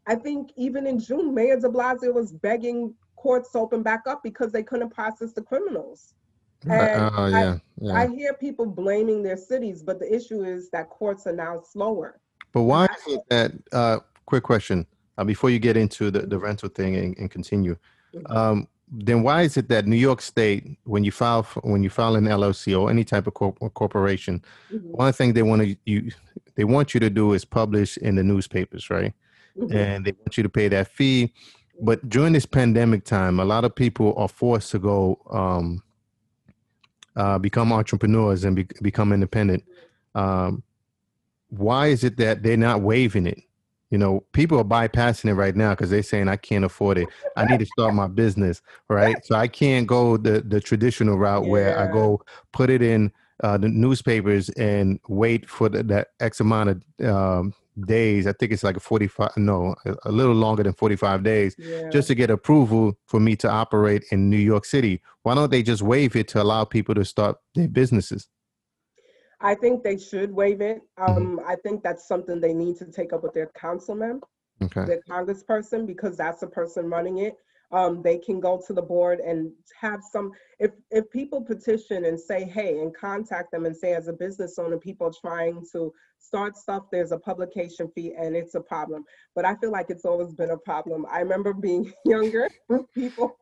[0.07, 4.23] I think even in June, Mayor de Blasio was begging courts to open back up
[4.23, 6.15] because they couldn't process the criminals.
[6.63, 7.93] And uh, yeah, I, yeah.
[7.95, 12.21] I hear people blaming their cities, but the issue is that courts are now slower.
[12.53, 13.53] But why is it that?
[13.73, 17.77] Uh, quick question uh, before you get into the, the rental thing and, and continue.
[18.15, 18.37] Mm-hmm.
[18.37, 22.17] Um, then why is it that New York State, when you file when you file
[22.17, 24.87] an LLC or any type of corp- corporation, mm-hmm.
[24.93, 26.11] one thing they want to you
[26.55, 29.13] they want you to do is publish in the newspapers, right?
[29.59, 29.77] Mm-hmm.
[29.77, 31.33] And they want you to pay that fee.
[31.81, 35.83] But during this pandemic time, a lot of people are forced to go um,
[37.15, 39.65] uh, become entrepreneurs and be- become independent.
[40.15, 40.63] Um,
[41.49, 43.41] why is it that they're not waiving it?
[43.91, 47.09] You know, people are bypassing it right now because they're saying I can't afford it.
[47.37, 49.17] I need to start my business, right?
[49.25, 51.51] So I can't go the the traditional route yeah.
[51.51, 52.21] where I go
[52.53, 53.11] put it in
[53.43, 57.55] uh, the newspapers and wait for the, that X amount of um,
[57.87, 58.27] days.
[58.27, 61.89] I think it's like a 45, no, a, a little longer than 45 days Yeah.
[61.91, 65.01] just to get approval for me to operate in New York City.
[65.23, 68.29] Why don't they just waive it to allow people to start their businesses?
[69.41, 70.83] I think they should waive it.
[70.99, 71.17] Mm-hmm.
[71.17, 74.21] Um, I think that's something they need to take up with their councilman,
[74.61, 74.85] Okay.
[74.85, 77.37] their congressperson, because that's the person running it.
[77.71, 82.19] Um, they can go to the board and have some, if, if people petition and
[82.19, 86.57] say, hey, and contact them and say, as a business owner, people trying to start
[86.57, 89.05] stuff, there's a publication fee and it's a problem.
[89.35, 91.05] But I feel like it's always been a problem.
[91.11, 92.49] I remember being younger,
[92.95, 93.37] people,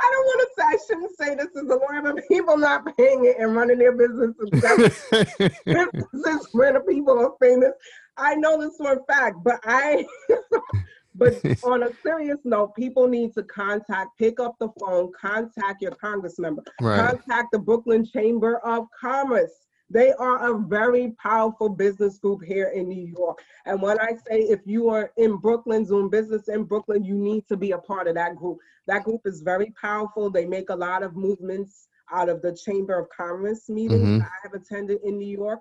[0.00, 2.84] I don't want to say, I shouldn't say this is a lawyer, but people not
[2.96, 4.34] paying it and running their business
[5.64, 7.72] businesses where the people are famous.
[8.16, 10.04] I know this for a fact, but I,
[11.14, 15.92] but on a serious note, people need to contact, pick up the phone, contact your
[15.92, 17.10] congress member, right.
[17.10, 19.52] contact the Brooklyn Chamber of Commerce.
[19.88, 23.38] They are a very powerful business group here in New York.
[23.66, 27.46] And when I say if you are in Brooklyn, doing business in Brooklyn, you need
[27.48, 28.58] to be a part of that group.
[28.86, 30.28] That group is very powerful.
[30.30, 34.22] They make a lot of movements out of the Chamber of Commerce meetings Mhm.
[34.22, 35.60] I have attended in New York.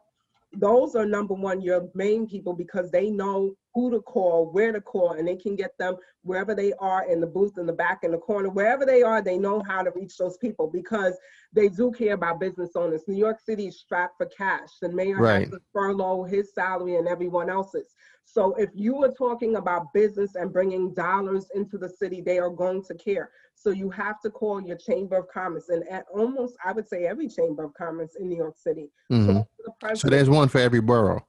[0.58, 4.80] Those are number one, your main people, because they know who to call, where to
[4.80, 8.04] call, and they can get them wherever they are in the booth, in the back,
[8.04, 11.18] in the corner, wherever they are, they know how to reach those people because
[11.52, 13.04] they do care about business owners.
[13.08, 14.70] New York City is strapped for cash.
[14.82, 15.42] The mayor Right.
[15.42, 17.94] has to furlough his salary and everyone else's.
[18.24, 22.50] So if you are talking about business and bringing dollars into the city, they are
[22.50, 23.30] going to care.
[23.56, 27.06] So you have to call your Chamber of Commerce and at almost, I would say
[27.06, 28.90] every Chamber of Commerce in New York City.
[29.12, 29.28] Mhm.
[29.28, 31.26] Talk to the So there's one for every borough.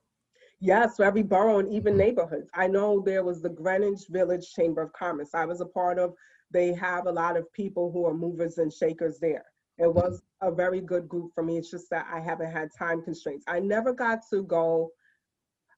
[0.60, 1.98] Yes, for every borough and even Mhm.
[1.98, 2.50] neighborhoods.
[2.54, 5.34] I know there was the Greenwich Village Chamber of Commerce.
[5.34, 6.14] I was a part of,
[6.50, 9.44] they have a lot of people who are movers and shakers there.
[9.78, 11.58] It was a very good group for me.
[11.58, 13.44] It's just that I haven't had time constraints.
[13.46, 14.92] I never got to go.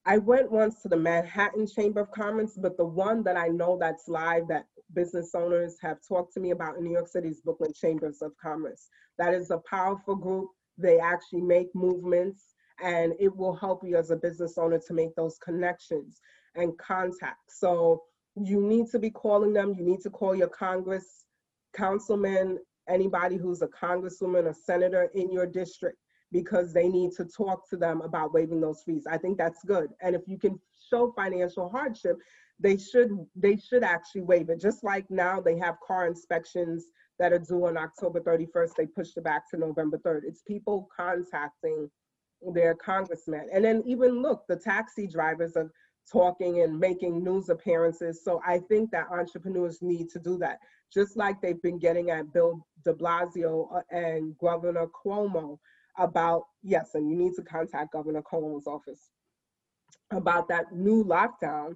[0.05, 3.77] I went once to the Manhattan Chamber of Commerce, but the one that I know
[3.77, 7.73] that's live that business owners have talked to me about in New York City's Brooklyn
[7.73, 8.87] Chambers of Commerce.
[9.17, 10.49] That is a powerful group.
[10.79, 15.15] They actually make movements and it will help you as a business owner to make
[15.15, 16.21] those connections
[16.55, 17.59] and contacts.
[17.59, 18.03] So
[18.35, 19.75] you need to be calling them.
[19.77, 21.25] You need to call your Congress,
[21.73, 25.97] councilman, anybody who's a congresswoman or senator in your district
[26.31, 29.05] because they need to talk to them about waiving those fees.
[29.09, 29.89] I think that's good.
[30.01, 32.17] And if you can show financial hardship,
[32.59, 34.61] they should they should actually waive it.
[34.61, 36.85] Just like now they have car inspections
[37.19, 40.21] that are due on October 31st, they pushed it back to November 3rd.
[40.25, 41.89] It's people contacting
[42.53, 43.47] their congressman.
[43.53, 45.69] And then even look, the taxi drivers are
[46.11, 48.23] talking and making news appearances.
[48.23, 50.59] So I think that entrepreneurs need to do that.
[50.91, 55.59] Just like they've been getting at Bill de Blasio uh, and Governor Cuomo
[55.97, 59.09] about, yes, and you need to contact Governor Cuomo's office
[60.11, 61.75] about that new lockdown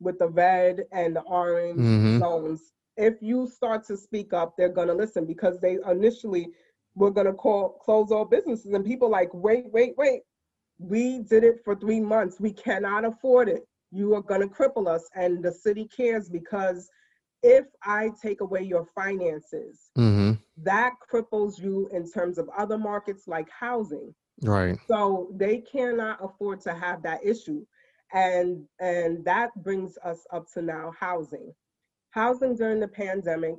[0.00, 2.18] with the red and the orange Mhm.
[2.18, 2.72] zones.
[2.96, 6.50] If you start to speak up, they're gonna listen because they initially
[6.94, 10.22] were gonna call close all businesses and people like, wait, wait, wait.
[10.78, 12.40] We did it for three months.
[12.40, 13.66] We cannot afford it.
[13.92, 15.08] You are gonna cripple us.
[15.14, 16.88] And the city cares because
[17.42, 23.26] if I take away your finances, hmm that cripples you in terms of other markets
[23.26, 24.14] like housing.
[24.42, 24.78] Right.
[24.86, 27.64] So they cannot afford to have that issue.
[28.12, 31.54] And and that brings us up to now housing.
[32.10, 33.56] Housing during the pandemic,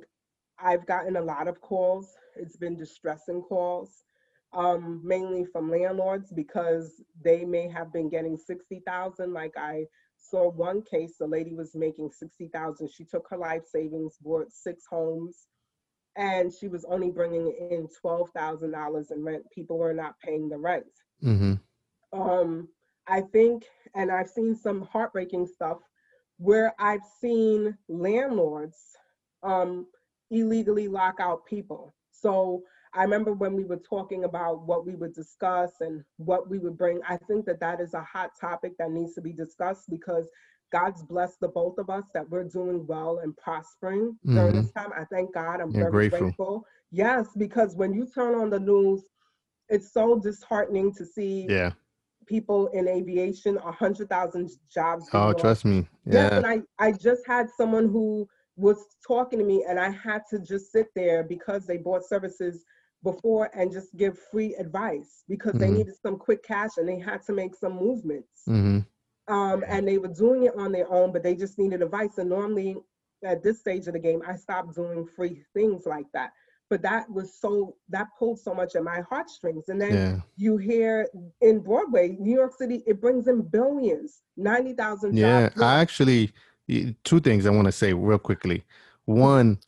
[0.58, 2.14] I've gotten a lot of calls.
[2.36, 4.04] It's been distressing calls,
[4.52, 9.32] um, mainly from landlords because they may have been getting 60,000.
[9.32, 9.86] Like I
[10.18, 12.88] saw one case, the lady was making 60,000.
[12.90, 15.46] She took her life savings, bought six homes,
[16.16, 19.44] and she was only bringing in $12,000 in rent.
[19.52, 20.86] People were not paying the rent.
[21.20, 21.54] hmm
[22.12, 22.68] Um,
[23.06, 25.78] I think, and I've seen some heartbreaking stuff
[26.42, 28.76] where I've seen landlords
[29.44, 29.86] um,
[30.32, 31.94] illegally lock out people.
[32.10, 32.62] So
[32.94, 36.76] I remember when we were talking about what we would discuss and what we would
[36.76, 37.00] bring.
[37.08, 40.26] I think that that is a hot topic that needs to be discussed because
[40.72, 44.90] God's blessed the both of us that we're doing well and prospering during this time.
[44.96, 45.60] I thank God.
[45.60, 46.20] I'm Yeah, very grateful.
[46.20, 46.66] grateful.
[46.90, 49.04] Yes, because when you turn on the news,
[49.68, 51.72] it's so disheartening to see Yeah.
[52.32, 55.04] People in aviation, a hundred thousand jobs.
[55.12, 55.38] Oh, lost.
[55.42, 55.86] trust me.
[56.06, 56.36] Yes, Yeah.
[56.38, 56.56] and I,
[56.86, 58.26] I just had someone who
[58.56, 62.64] was talking to me and I had to just sit there because they bought services
[63.02, 65.76] before and just give free advice because they Mhm.
[65.78, 68.42] needed some quick cash and they had to make some movements.
[68.46, 68.78] hmm
[69.28, 72.14] Um, and they were doing it on their own, but they just needed advice.
[72.18, 72.76] And normally
[73.32, 76.30] at this stage of the game, I stopped doing free things like that.
[76.72, 80.20] But that was so that pulled so much at my heartstrings and then Yeah.
[80.38, 81.06] you hear
[81.42, 86.32] in broadway new york city it brings in billions 90000 Yeah, jobs I actually
[87.04, 88.64] two things I want to say real quickly.
[89.04, 89.58] One,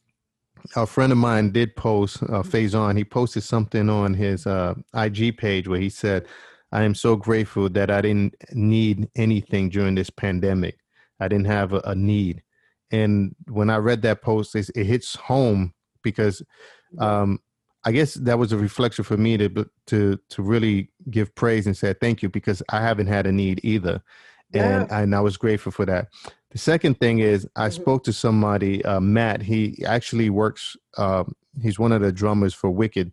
[0.77, 2.43] a friend of mine did post uh,
[2.75, 2.97] on.
[2.97, 6.27] He posted something on his uh, IG page where he said,
[6.73, 10.79] "I am so grateful that I didn't need anything during this pandemic.
[11.21, 12.43] I didn't have a, a need."
[12.91, 15.75] And when I read that post, it's, it hits home
[16.05, 16.43] because
[16.99, 17.41] um,
[17.85, 21.77] I guess that was a reflection for me to to to really give praise and
[21.77, 24.03] say thank you because I haven't had a need either,
[24.55, 25.01] and Yeah.
[25.01, 26.09] and I was grateful for that.
[26.51, 27.73] The second thing is I Mhm.
[27.73, 29.43] spoke to somebody, uh, Matt.
[29.43, 30.77] He actually works.
[30.97, 33.13] Um, he's one of the drummers for Wicked,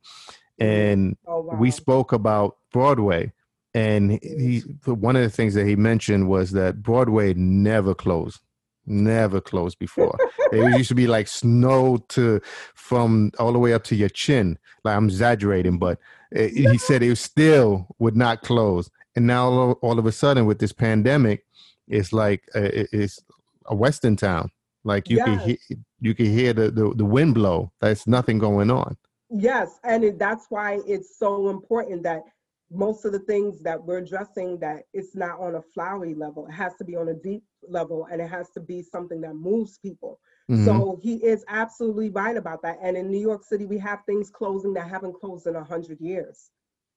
[0.60, 3.34] and oh wow we spoke about Broadway.
[3.74, 8.42] And he one of the things that he mentioned was that Broadway never closed,
[8.86, 10.18] never closed before.
[10.52, 12.42] it used to be like snow to
[12.76, 14.58] from all the way up to your chin.
[14.84, 16.00] Like I'm exaggerating, but
[16.36, 18.90] uh, he said it still would not close.
[19.16, 21.46] And now all, all of a sudden with this pandemic,
[21.88, 23.20] it's like uh, it- it's
[23.68, 24.50] a western town.
[24.84, 25.58] Like you can hear,
[26.00, 27.72] you can hear the, the the wind blow.
[27.82, 28.98] There's nothing going on.
[29.30, 32.24] Yes, and it, that's why it's so important that
[32.72, 36.48] most of the things that we're addressing that it's not on a flowery level.
[36.48, 39.36] It has to be on a deep level, and it has to be something that
[39.36, 40.20] moves people.
[40.50, 40.66] Mhm.
[40.66, 42.78] So he is absolutely right about that.
[42.82, 46.00] And in New York City, we have things closing that haven't closed in a hundred
[46.00, 46.52] years.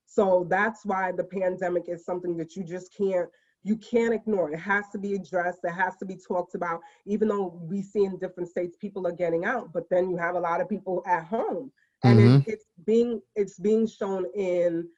[0.06, 3.28] So that's why the pandemic is something that you just can't
[3.66, 4.52] you can't ignore.
[4.52, 5.60] It has to be addressed.
[5.64, 6.82] It has to be talked about.
[7.06, 10.34] Even though we see in different states people are getting out, but then you have
[10.34, 12.40] a lot of people at home, and Mhm.
[12.46, 14.90] it, it's being it's being shown in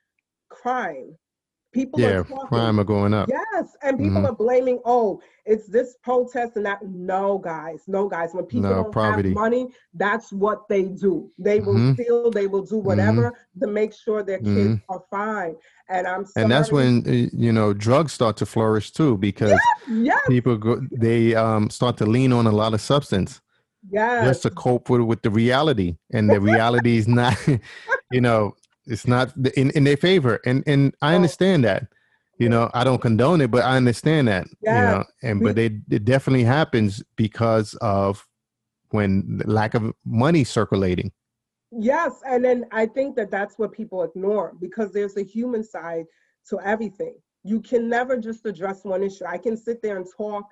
[0.49, 1.17] crime.
[1.77, 2.49] People yeah, are talking.
[2.49, 3.29] crime are going up.
[3.29, 4.31] Yes, and people Mhm.
[4.31, 6.81] are blaming, oh, it's this protest and that.
[6.87, 8.31] No, guys, no, guys.
[8.33, 9.29] When people No, don't poverty.
[9.29, 11.31] have money, that's what they do.
[11.39, 11.95] They will Mhm.
[11.95, 14.81] steal, they will do whatever to make sure their kids Mhm.
[14.89, 15.55] are fine.
[15.89, 16.45] And I'm sorry.
[16.45, 20.81] And that's when uh, you know drugs start to flourish too, because yes, people go
[20.91, 23.41] they um start to lean on a lot of substance.
[23.91, 27.37] yes, just to cope with with the reality and the reality is not
[28.11, 28.55] you know
[28.87, 31.87] it's not in, in their favor and and i understand that
[32.39, 34.83] you know i don't condone it but i understand that you Yeah.
[34.83, 38.27] know and but it, it definitely happens because of
[38.91, 41.13] when the lack of money circulating
[41.73, 46.07] Yes, and then I think that that's what people ignore because there's a human side
[46.49, 47.17] to everything.
[47.43, 49.25] You can never just address one issue.
[49.27, 50.45] I can sit there and talk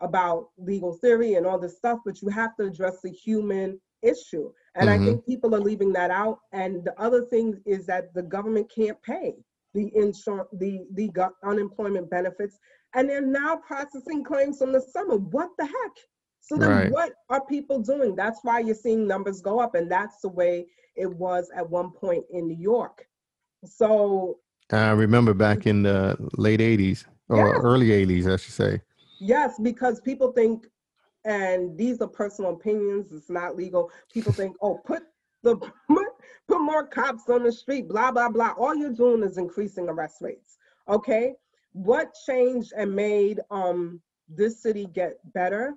[0.00, 4.50] about legal theory and all this stuff, but you have to address the human issue.
[4.74, 4.92] And Mhm.
[4.92, 6.40] I think people are leaving that out.
[6.52, 9.34] And the other thing is that the government can't pay
[9.74, 11.10] the insurance, the the
[11.44, 12.58] unemployment benefits,
[12.94, 15.16] and they're now processing claims from the summer.
[15.16, 15.96] What the heck?
[16.40, 16.90] So then, Right.
[16.90, 18.16] what are people doing?
[18.16, 20.66] That's why you're seeing numbers go up, and that's the way
[20.96, 23.06] it was at one point in New York.
[23.64, 24.38] So
[24.72, 28.80] i remember back in the late 80s or early 80s i should say
[29.20, 30.66] yes, because people think,
[31.24, 33.12] and these are personal opinions.
[33.12, 33.90] It's not legal.
[34.12, 35.02] People think, oh, put
[35.42, 35.56] the
[35.88, 36.06] put,
[36.60, 37.88] more cops on the street.
[37.88, 38.54] Blah blah blah.
[38.58, 40.58] All you're doing is increasing arrest rates.
[40.88, 41.34] Okay,
[41.72, 45.74] what changed and made um this city get better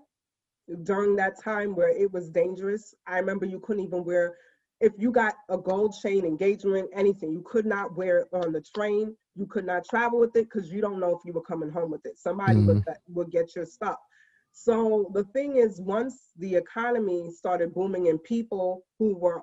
[0.83, 2.93] during that time where it was dangerous?
[3.07, 4.35] I remember you couldn't even wear
[4.81, 8.61] if you got a gold chain engagement, anything, you could not wear it on the
[8.61, 9.15] train.
[9.35, 11.91] You could not travel with it because you don't know if you were coming home
[11.91, 12.17] with it.
[12.17, 13.97] Somebody would, would get your stuff.
[14.65, 19.41] So the thing is, once the economy started booming and people who were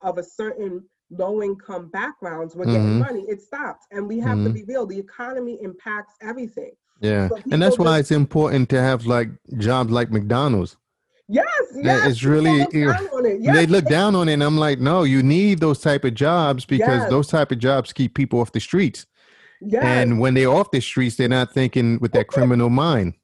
[0.00, 2.98] of a certain low income backgrounds were getting Mhm.
[2.98, 3.84] money, it stopped.
[3.92, 4.54] And we have to Mhm.
[4.54, 4.86] be real.
[4.86, 6.72] The economy impacts everything.
[7.00, 10.76] yeah So and that's why just- it's important to have like jobs like mcdonald's
[11.28, 11.44] Yes,
[11.74, 12.06] yes.
[12.06, 13.40] it's really- look down on it.
[13.40, 16.14] Yes, they look down on it and i'm like no you need those type of
[16.14, 17.10] jobs because Yes.
[17.10, 19.06] those type of jobs keep people off the streets
[19.60, 19.82] yes.
[19.84, 23.14] and when they're off the streets they're not thinking with that criminal mind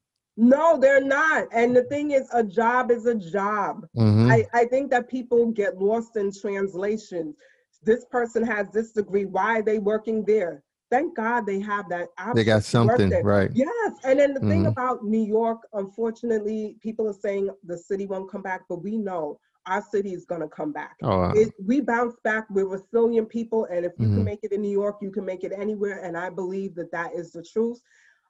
[0.40, 1.48] No, they're not.
[1.52, 3.86] And the thing is, a job is a job.
[3.94, 4.30] Mhm.
[4.30, 7.34] I, I think that people get lost in translation.
[7.82, 9.26] This person has this degree.
[9.26, 10.62] Why are they working there?
[10.90, 12.36] Thank God they have that option.
[12.36, 13.92] they got something right Yes.
[14.02, 14.68] And then the thing Mhm.
[14.68, 19.38] about New York, unfortunately, people are saying the city won't come back, but we know
[19.66, 20.96] our city is going to come back.
[21.02, 22.46] oh uh, It, we bounce back.
[22.48, 24.14] We're resilient people, and if you Mhm.
[24.14, 25.98] can make it in New York, you can make it anywhere.
[26.02, 27.78] And I believe that that is the truth.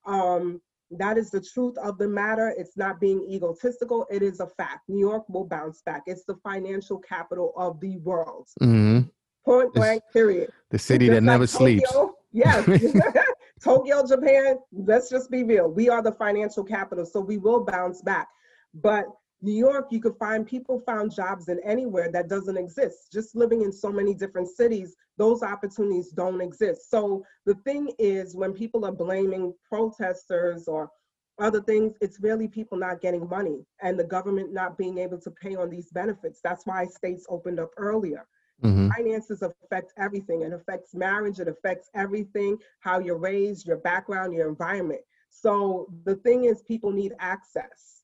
[0.07, 0.61] Um,
[0.99, 2.53] that is the truth of the matter.
[2.57, 4.07] It's not being egotistical.
[4.11, 4.89] It is a fact.
[4.89, 6.03] New York will bounce back.
[6.07, 8.49] It's the financial capital of the world.
[8.61, 9.09] mhm.
[9.45, 10.03] Point It's blank.
[10.13, 10.51] Period.
[10.71, 12.67] the city that like never sleeps Tokyo, Yes.
[13.63, 15.69] Tokyo, Japan, let's just be real.
[15.71, 18.29] We are the financial capital, so we will bounce back.
[18.75, 19.07] But
[19.43, 23.11] New York, you could find people found jobs in anywhere that doesn't exist.
[23.11, 26.91] Just living in so many different cities, those opportunities don't exist.
[26.91, 30.91] So the thing is, when people are blaming protesters or
[31.39, 35.31] other things, it's really people not getting money and the government not being able to
[35.31, 36.41] pay on these benefits.
[36.45, 38.27] That's why states opened up earlier.
[38.63, 38.91] Mm-hmm.
[38.91, 40.43] Finances affect everything.
[40.43, 45.01] It affects marriage, it affects everything, how you're raised, your background, your environment.
[45.31, 48.00] So the thing is, people need access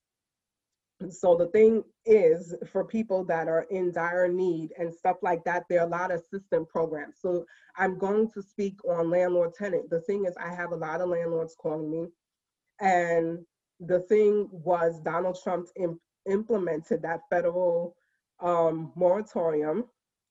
[1.09, 5.63] so the thing is for people that are in dire need and stuff like that
[5.69, 7.17] there are a lot of assistance programs.
[7.21, 7.45] So
[7.77, 9.89] i'm going to speak on landlord tenant.
[9.89, 12.07] The thing is i have a lot of landlords calling me.
[12.79, 13.39] And
[13.79, 17.95] the thing was donald trump imp- implemented that federal
[18.39, 19.85] um, moratorium.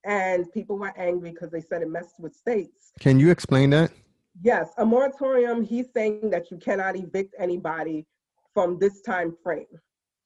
[0.05, 2.93] And people were angry because they said it messed with states.
[3.01, 3.93] Can you explain that?
[4.43, 8.05] Yes a moratorium he's saying that you cannot evict anybody
[8.53, 9.67] from this time frame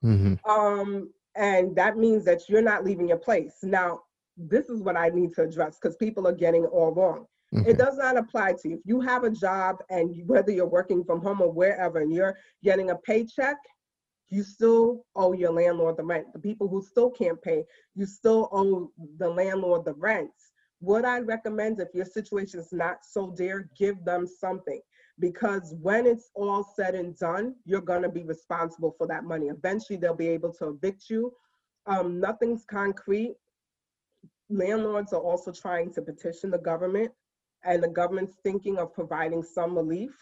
[0.05, 0.51] Mm-hmm.
[0.51, 3.55] Um, and that means that you're not leaving your place.
[3.63, 4.01] Now,
[4.37, 7.27] this is what I need to address because people are getting it all wrong.
[7.55, 7.69] Mm-hmm.
[7.69, 8.75] It does not apply to you.
[8.77, 12.37] If you have a job and whether you're working from home or wherever and you're
[12.63, 13.57] getting a paycheck,
[14.29, 16.33] you still owe your landlord the rent.
[16.33, 17.65] The people who still can't pay,
[17.97, 20.53] you still owe the landlord the rents.
[20.79, 24.81] What I recommend if your situation is not so dear, give them something
[25.21, 29.47] because when it's all said and done, you're going to be responsible for that money.
[29.47, 31.33] Eventually, they'll be able to evict you.
[31.87, 33.35] Um, nothing's concrete.
[34.49, 37.13] Landlords are also trying to petition the government,
[37.65, 40.13] and the government's thinking of providing some relief.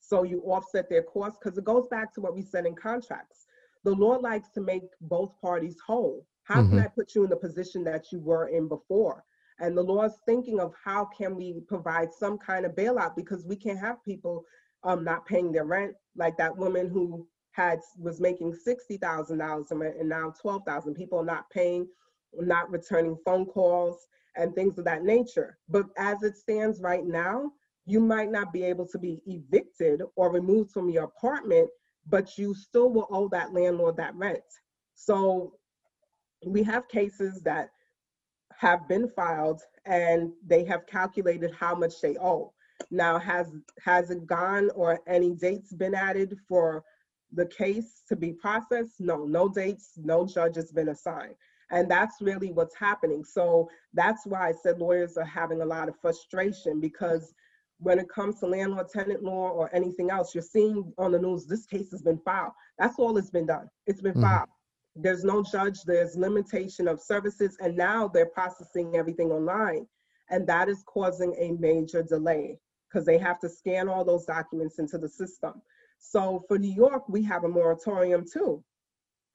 [0.00, 3.46] So you offset their costs because it goes back to what we said in contracts.
[3.84, 6.26] The law likes to make both parties whole.
[6.44, 6.70] How mm-hmm.
[6.70, 9.24] can I put you in the position that you were in before?
[9.60, 13.44] And the law is thinking of how can we provide some kind of bailout because
[13.46, 14.44] we can't have people
[14.84, 19.70] um, not paying their rent, like that woman who had was making sixty thousand dollars
[19.70, 20.94] a month and now twelve thousand.
[20.94, 21.86] People not paying,
[22.34, 24.06] not returning phone calls
[24.36, 25.58] and things of that nature.
[25.68, 27.50] But as it stands right now,
[27.86, 31.68] you might not be able to be evicted or removed from your apartment,
[32.06, 34.38] but you still will owe that landlord that rent.
[34.94, 35.54] So
[36.46, 37.70] we have cases that
[38.60, 42.52] have been filed and they have calculated how much they owe.
[42.90, 43.50] Now, has
[43.82, 46.84] has it gone or any dates been added for
[47.32, 49.00] the case to be processed?
[49.00, 51.36] No, no dates, no judge has been assigned.
[51.70, 53.24] And that's really what's happening.
[53.24, 57.32] So that's why I said lawyers are having a lot of frustration because
[57.78, 61.46] when it comes to landlord tenant law or anything else, you're seeing on the news
[61.46, 62.52] this case has been filed.
[62.78, 63.70] That's all that's been done.
[63.86, 64.22] It's been mm-hmm.
[64.22, 64.48] filed
[64.96, 69.86] there's no judge, there's limitation of services, and now they're processing everything online.
[70.30, 74.78] And that is causing a major delay because they have to scan all those documents
[74.78, 75.62] into the system.
[75.98, 78.64] So for New York, we have a moratorium too.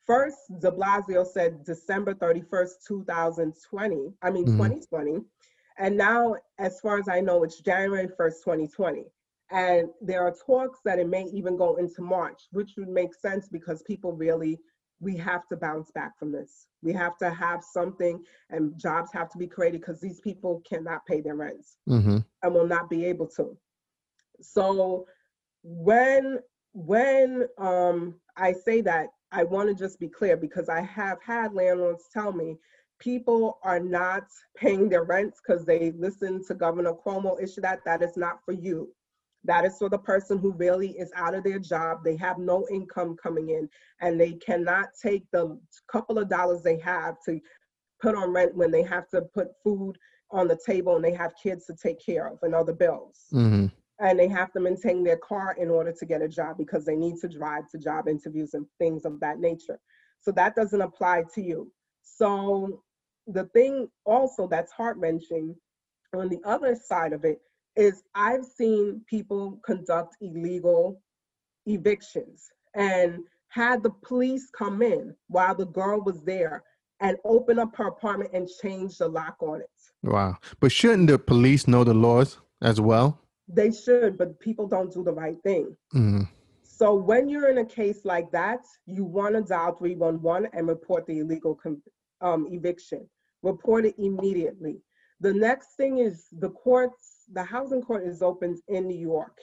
[0.06, 4.58] First, de Blasio said December 31st, 2020, I mean, mm-hmm.
[4.58, 5.22] 2020.
[5.78, 9.06] And now, as far as I know, it's January 1st, 2020.
[9.51, 13.47] And there are talks that it may even go into March, which would make sense
[13.47, 14.60] because people really
[15.00, 16.68] we have to bounce back from this.
[16.82, 21.06] We have to have something, and jobs have to be created because these people cannot
[21.06, 22.18] pay their rents mm-hmm.
[22.43, 23.58] and will not be able to.
[24.41, 25.06] So
[25.64, 26.39] when
[26.74, 31.54] when um, I say that, I want to just be clear because I have had
[31.54, 32.58] landlords tell me
[33.00, 34.24] people are not
[34.56, 37.84] paying their rents because they listen to Governor Cuomo issue that.
[37.86, 38.93] That is not for you.
[39.46, 42.04] That is for the person who really is out of their job.
[42.04, 43.70] They have no income coming in
[44.02, 45.60] and they cannot take the
[45.91, 47.39] couple of dollars they have to
[48.02, 49.98] put on rent when they have to put food
[50.32, 53.26] on the table and they have kids to take care of and other bills.
[53.32, 53.68] Mm-hmm.
[54.00, 56.96] And they have to maintain their car in order to get a job because they
[56.96, 59.80] need to drive to job interviews and things of that nature.
[60.20, 61.72] So that doesn't apply to you.
[62.02, 62.82] So
[63.28, 65.56] the thing also that's heart wrenching
[66.14, 67.39] on the other side of it
[67.76, 71.01] is I've seen people conduct illegal
[71.65, 73.19] evictions and
[73.49, 76.63] had the police come in while the girl was there
[76.99, 79.69] and open up her apartment and change the lock on it.
[80.03, 80.38] Wow.
[80.59, 83.19] But shouldn't the police know the laws as well?
[83.47, 85.76] They should, but people don't do the right thing.
[85.93, 86.23] Mm-hmm.
[86.63, 91.05] So when you're in a case like that, you want to dial 311 and report
[91.05, 91.57] the illegal
[92.21, 93.07] um, eviction.
[93.43, 94.82] Report it immediately.
[95.21, 99.38] The next thing is the courts the housing court is open in New York,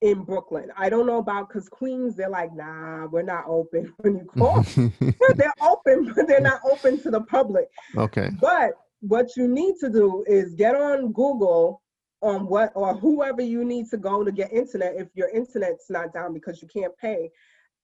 [0.00, 0.70] in Brooklyn.
[0.76, 4.62] I don't know about because Queens, they're like, nah, we're not open when you call.
[5.36, 7.68] they're open, but they're not open to the public.
[7.96, 8.30] Okay.
[8.40, 11.82] But what you need to do is get on Google
[12.22, 16.14] on what or whoever you need to go to get internet if your internet's not
[16.14, 17.30] down because you can't pay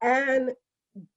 [0.01, 0.51] and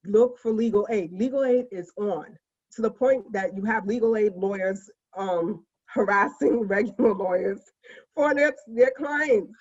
[0.06, 1.12] look for legal aid.
[1.14, 2.38] Legal aid is on
[2.74, 7.62] to the point that you have legal aid lawyers um, harassing regular lawyers
[8.16, 9.54] for their, their clients.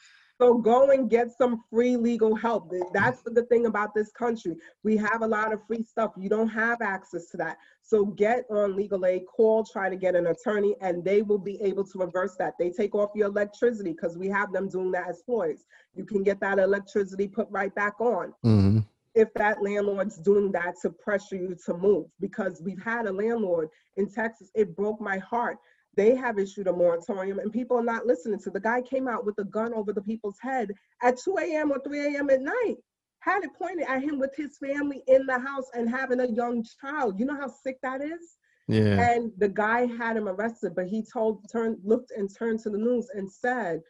[0.43, 2.73] So go and get some free legal help.
[2.93, 4.57] That's the good thing about this country.
[4.83, 6.13] We have a lot of free stuff.
[6.19, 7.59] You don't have access to that.
[7.81, 11.63] So get on legal aid, call, try to get an attorney, and they will be
[11.63, 12.55] able to reverse that.
[12.59, 15.65] They take off your electricity because we have them doing that as lawyers.
[15.95, 18.33] You can get that electricity put right back on.
[18.45, 18.81] Mm-hmm.
[19.15, 23.69] If that landlord's doing that to pressure you to move, because we've had a landlord
[23.97, 25.59] in Texas, it broke my heart
[25.97, 28.51] they have issued a moratorium and people are not listening to.
[28.51, 30.73] The guy came out with a gun over the people's head
[31.03, 31.73] at 2 a.m.
[31.73, 32.31] or 3 a.m.
[32.31, 32.77] at night,
[33.21, 36.65] had it pointed at him with his family in the house and having a young
[36.81, 37.19] child.
[37.19, 38.37] You know how sick that is?
[38.69, 39.11] Yeah.
[39.11, 42.79] And the guy had him arrested, but he told, turned, looked and turned to the
[42.79, 43.81] news and said,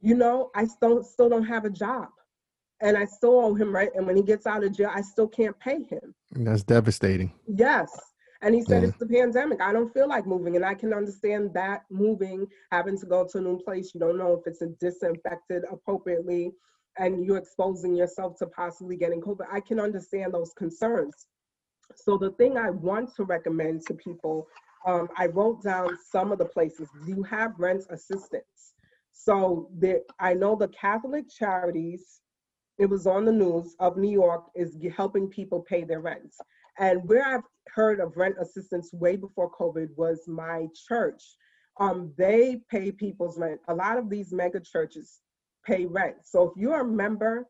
[0.00, 2.08] you know, I still, still don't have a job
[2.80, 3.90] and I still owe him, right?
[3.94, 6.14] And when he gets out of jail, I still can't pay him.
[6.32, 7.32] That's devastating.
[7.46, 7.90] Yes.
[8.42, 8.84] And he said.
[8.84, 9.60] It's the pandemic.
[9.60, 10.56] I don't feel like moving.
[10.56, 14.18] And I can understand that moving, having to go to a new place, you don't
[14.18, 16.52] know if it's disinfected appropriately,
[16.98, 19.46] and you're exposing yourself to possibly getting COVID.
[19.50, 21.26] I can understand those concerns.
[21.94, 24.48] So, the thing I want to recommend to people,
[24.86, 26.88] um, I wrote down some of the places.
[27.04, 28.74] Do you have rent assistance.
[29.12, 32.20] So, there, I know the Catholic Charities,
[32.78, 36.38] it was on the news of New York, is helping people pay their rents.
[36.78, 37.42] And where I've
[37.74, 41.22] heard of rent assistance way before COVID was my church.
[41.78, 43.60] Um, they pay people's rent.
[43.68, 45.20] A lot of these mega churches
[45.64, 46.16] pay rent.
[46.24, 47.46] So if you're a member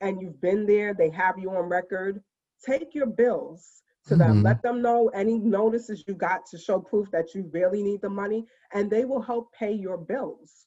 [0.00, 2.22] and you've been there, they have you on record,
[2.64, 4.40] take your bills to them.
[4.40, 4.44] Mhm.
[4.44, 8.10] Let them know any notices you got to show proof that you really need the
[8.10, 10.66] money, and they will help pay your bills.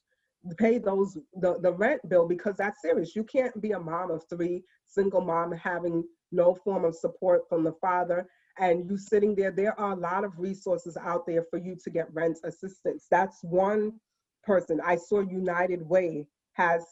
[0.58, 3.14] Pay those the, the rent bill because that's serious.
[3.16, 7.62] You can't be a mom of three, single mom having no form of support from
[7.64, 8.26] the father
[8.60, 11.90] and you sitting there there are a lot of resources out there for you to
[11.90, 13.92] get rent assistance that's one
[14.44, 16.84] person i saw united way has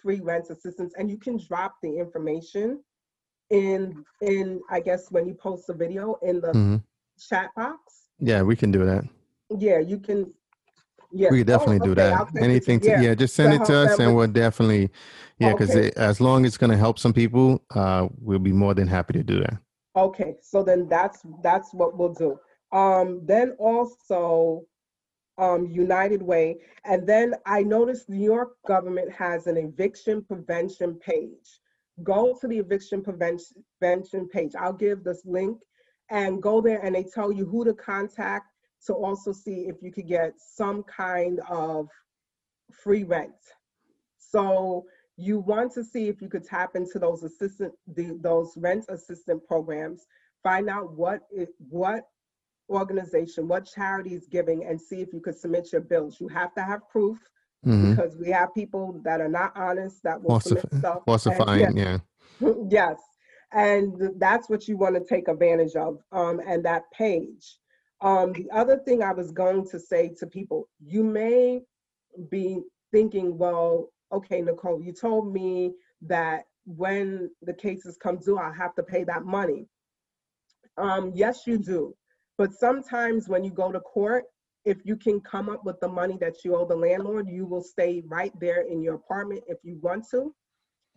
[0.00, 2.82] free rent assistance and you can drop the information
[3.50, 6.82] in in i guess when you post a video in the Mhm.
[7.18, 7.78] chat box
[8.18, 9.04] Yeah, we can do that.
[9.58, 10.32] yeah you can
[11.12, 12.12] yeah We could Oh, definitely do that.
[12.14, 13.02] I'll send it Anything to you.
[13.08, 14.90] yeah, just send To it to us and we'll definitely
[15.38, 15.90] yeah, because Okay.
[15.96, 19.22] as long as it's gonna help some people, uh, we'll be more than happy to
[19.22, 19.58] do that.
[19.96, 22.38] Okay, so then that's that's what we'll do.
[22.72, 24.66] Um, then also
[25.38, 31.60] um, United Way, and then I noticed New York government has an eviction prevention page.
[32.02, 34.52] Go to the eviction prevention page.
[34.58, 35.58] I'll give this link
[36.10, 38.52] and go there, and they tell you who to contact
[38.86, 41.88] to also see if you could get some kind of
[42.70, 43.32] free rent.
[44.18, 44.84] So
[45.16, 49.46] you want to see if you could tap into those assistant, the, those rent assistant
[49.46, 50.06] programs,
[50.42, 52.04] find out what it, what
[52.68, 56.20] organization, what charity is giving, and see if you could submit your bills.
[56.20, 57.18] You have to have proof
[57.64, 60.96] hmm because we have people that are not honest that will submit Falsif- stuff.
[60.96, 61.98] and- falsifying, yeah.
[62.70, 62.98] yes
[63.52, 67.58] and that's what you want to take advantage of um, and that page
[68.02, 71.60] um, the other thing i was going to say to people you may
[72.30, 72.60] be
[72.92, 78.74] thinking well okay nicole you told me that when the cases come due i'll have
[78.74, 79.66] to pay that money.
[80.78, 81.94] Um, yes you do.
[82.36, 84.24] But sometimes when you go to court
[84.64, 87.62] if you can come up with the money that you owe the landlord you will
[87.62, 90.34] stay right there in your apartment if you want to.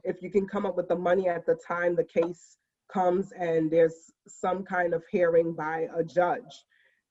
[0.03, 2.57] If you can come up with the money at the time the case
[2.91, 6.66] comes and there's some kind of hearing by a judge.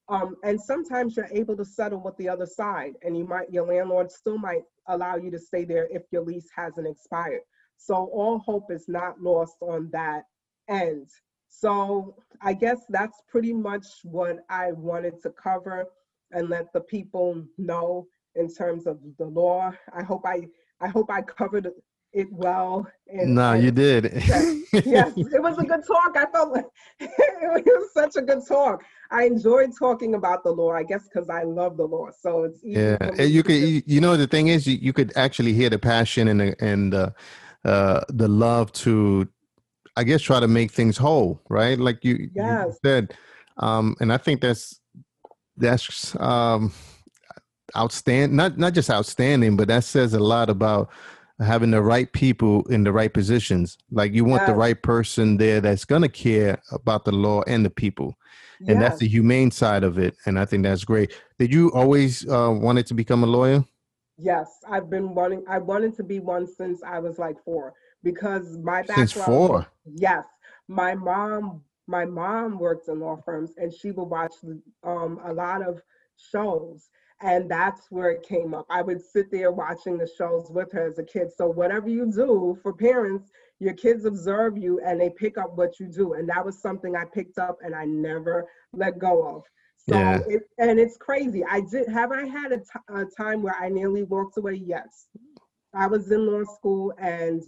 [0.08, 3.66] Um, and sometimes you're able to settle with the other side and you might, your
[3.66, 7.42] landlord still might allow you to stay there if your lease hasn't expired.
[7.76, 10.24] So all hope is not lost on that
[10.68, 11.10] end.
[11.48, 15.86] So I guess that's pretty much what I wanted to cover
[16.32, 19.72] and let the people know in terms of the law.
[19.92, 20.48] I hope I,
[20.80, 21.70] I hope I covered
[22.12, 22.86] it well.
[23.08, 24.04] and- no, and- you did.
[24.84, 26.16] yes, it was a good talk.
[26.16, 26.66] I felt like
[27.00, 28.82] it was such a good talk.
[29.10, 32.08] I enjoyed talking about the law, I guess, because I love the law.
[32.18, 34.92] So it's easy Yeah, and you could, you, you know, the thing is, you, you
[34.92, 37.14] could actually hear the passion and the and the,
[37.64, 39.28] uh, the love to,
[39.96, 41.78] I guess, try to make things whole, right?
[41.78, 42.78] Like you, you Yes.
[42.84, 43.14] said,
[43.56, 44.80] um, and I think that's
[45.56, 46.72] that's um,
[47.76, 48.36] outstanding.
[48.36, 50.90] Not not just outstanding, but that says a lot about
[51.40, 53.78] having the right people in the right positions.
[53.90, 57.70] Like you want the right person there that's gonna care about the law and the
[57.70, 58.16] people
[58.66, 62.28] and that's the humane side of it and i think that's great did you always
[62.28, 63.64] uh, wanted to become a lawyer
[64.18, 65.44] Yes, I've been wanting.
[65.48, 69.10] I wanted to be one since I was like four because my background.
[69.10, 70.26] since four Yes,
[70.66, 74.34] my mom my mom worked in law firms and she would watch
[74.82, 75.80] um, a lot of
[76.16, 76.90] shows
[77.20, 78.66] and that's where it came up.
[78.70, 81.32] I would sit there watching the shows with her as a kid.
[81.36, 85.80] So whatever you do for parents your kids observe you and they pick up what
[85.80, 86.14] you do.
[86.14, 89.42] And that was something i picked up and i never let go of.
[89.88, 90.20] So yeah.
[90.28, 91.44] it, and it's crazy.
[91.48, 94.54] I did have i had a, t- a time where i nearly walked away?
[94.54, 95.06] Yes.
[95.74, 97.42] I was in law school and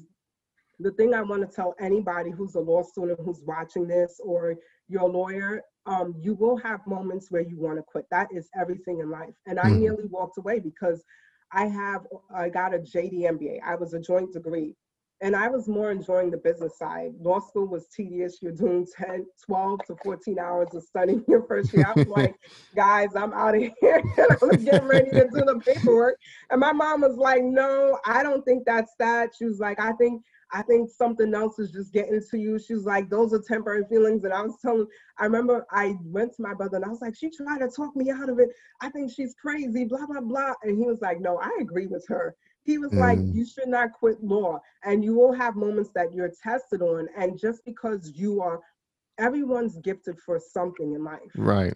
[0.79, 4.57] the thing I want to tell anybody who's a law student who's watching this or
[4.89, 8.07] you're a lawyer, um, you will have moments where you want to quit.
[8.11, 9.35] That is everything in life.
[9.47, 9.81] And I mm-hmm.
[9.81, 11.03] nearly walked away because
[11.53, 13.61] I have I got a JD MBA.
[13.65, 14.77] I was a joint degree.
[15.23, 17.13] And I was more enjoying the business side.
[17.21, 18.39] Law school was tedious.
[18.41, 21.85] You're doing 10, 12 to 14 hours of studying your first year.
[21.87, 22.37] I was like,
[22.75, 24.03] guys, I'm out of here.
[24.17, 26.17] I was getting ready to do the paperwork.
[26.51, 29.33] And my mom was like, no, I don't think that's that.
[29.37, 30.23] She was like, I think
[30.53, 32.59] I think something else is just getting to you.
[32.59, 34.25] She's like, those are temporary feelings.
[34.25, 34.87] And I was telling,
[35.19, 37.95] I remember I went to my brother and I was like, she tried to talk
[37.95, 38.51] me out of it.
[38.81, 40.55] I think she's crazy, blah, blah, blah.
[40.63, 42.35] And he was like, no, I agree with her.
[42.65, 42.99] He was mm.
[42.99, 44.61] like, you should not quit law.
[44.85, 47.09] And you will have moments that you're tested on.
[47.17, 48.61] And just because you are,
[49.19, 51.31] everyone's gifted for something in life.
[51.37, 51.75] Right.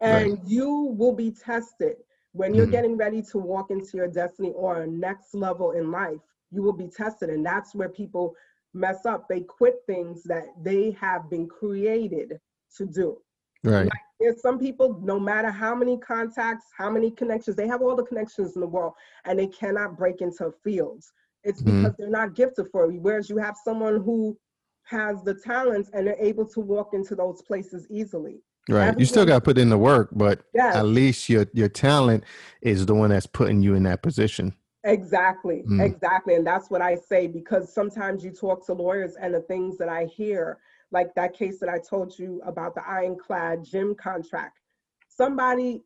[0.00, 0.40] And right.
[0.46, 1.96] you will be tested
[2.32, 2.72] when you're mm.
[2.72, 6.20] getting ready to walk into your destiny or a next level in life
[6.54, 7.30] you will be tested.
[7.30, 8.34] And that's where people
[8.72, 9.28] mess up.
[9.28, 12.38] They quit things that they have been created
[12.76, 13.18] to do.
[13.62, 13.84] Right.
[13.84, 17.96] Like there's some people, no matter how many contacts, how many connections, they have all
[17.96, 18.92] the connections in the world
[19.24, 21.12] and they cannot break into fields.
[21.42, 21.82] It's mm-hmm.
[21.82, 22.02] because mm-hmm.
[22.02, 23.00] they're not gifted for it.
[23.00, 24.36] Whereas you have someone who
[24.84, 28.42] has the talents and they're able to walk into those places easily.
[28.68, 28.80] Right.
[28.80, 30.76] Everyone, you still got to put in the work, but yes.
[30.76, 32.24] at least your your talent
[32.62, 34.54] is the one that's putting you in that position.
[34.84, 35.82] Exactly, mm.
[35.82, 36.34] exactly.
[36.34, 39.88] And that's what I say because sometimes you talk to lawyers and the things that
[39.88, 40.58] I hear,
[40.90, 44.60] like that case that I told you about the ironclad gym contract.
[45.08, 45.84] Somebody,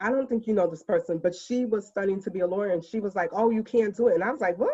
[0.00, 2.70] I don't think you know this person, but she was studying to be a lawyer
[2.70, 4.14] and she was like, Oh, you can't do it.
[4.14, 4.72] And I was like, What?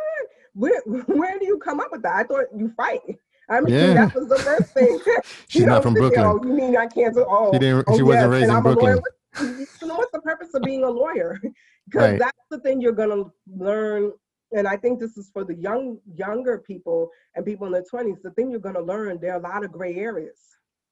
[0.54, 2.14] Where, where do you come up with that?
[2.14, 3.18] I thought you fight.
[3.48, 3.94] I mean, yeah.
[3.94, 4.98] that was the first thing.
[5.48, 6.24] She's not from Brooklyn.
[6.24, 7.24] Oh, you mean I can't do?
[7.28, 9.00] Oh, she, didn't, she oh, wasn't yes, raised in Brooklyn.
[9.40, 11.40] You know what's the purpose of being a lawyer?
[11.86, 12.18] Because right.
[12.18, 14.12] that's the thing you're going to learn
[14.52, 18.20] and i think this is for the young younger people and people in their 20s
[18.22, 20.38] the thing you're going to learn there are a lot of gray areas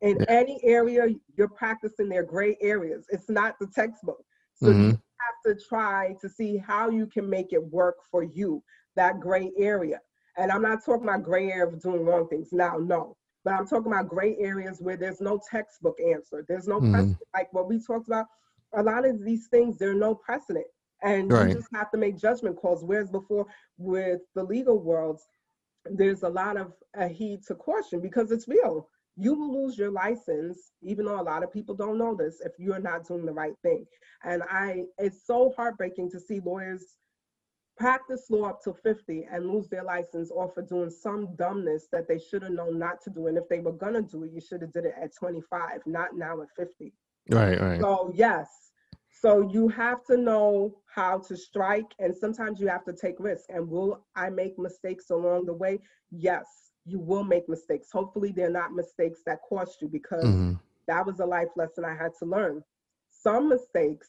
[0.00, 0.26] in yeah.
[0.28, 4.24] any area you're practicing their gray areas it's not the textbook
[4.54, 4.90] so mm-hmm.
[4.90, 8.62] you have to try to see how you can make it work for you
[8.96, 10.00] that gray area
[10.36, 13.66] and i'm not talking about gray area of doing wrong things now no but i'm
[13.66, 16.92] talking about gray areas where there's no textbook answer there's no mm-hmm.
[16.92, 18.26] precedent like what we talked about
[18.76, 20.66] a lot of these things there's no precedent
[21.04, 21.48] and right.
[21.48, 22.84] you just have to make judgment calls.
[22.84, 23.46] Whereas before,
[23.78, 25.20] with the legal world
[25.90, 28.88] there's a lot of a heed to caution because it's real.
[29.16, 32.52] You will lose your license, even though a lot of people don't know this, if
[32.58, 33.84] you're not doing the right thing.
[34.24, 36.96] And I, it's so heartbreaking to see lawyers
[37.76, 42.08] practice law up to 50 and lose their license or for doing some dumbness that
[42.08, 43.26] they should have known not to do.
[43.28, 46.16] And if they were gonna do it, you should have did it at 25, not
[46.16, 46.92] now at 50.
[47.30, 47.80] Right, right.
[47.80, 48.48] So yes,
[49.20, 53.46] so you have to know how to strike, and sometimes you have to take risks.
[53.48, 55.80] And will I make mistakes along the way?
[56.10, 56.44] Yes,
[56.84, 57.88] you will make mistakes.
[57.92, 60.54] Hopefully, they're not mistakes that cost you because mm-hmm.
[60.86, 62.62] that was a life lesson I had to learn.
[63.10, 64.08] Some mistakes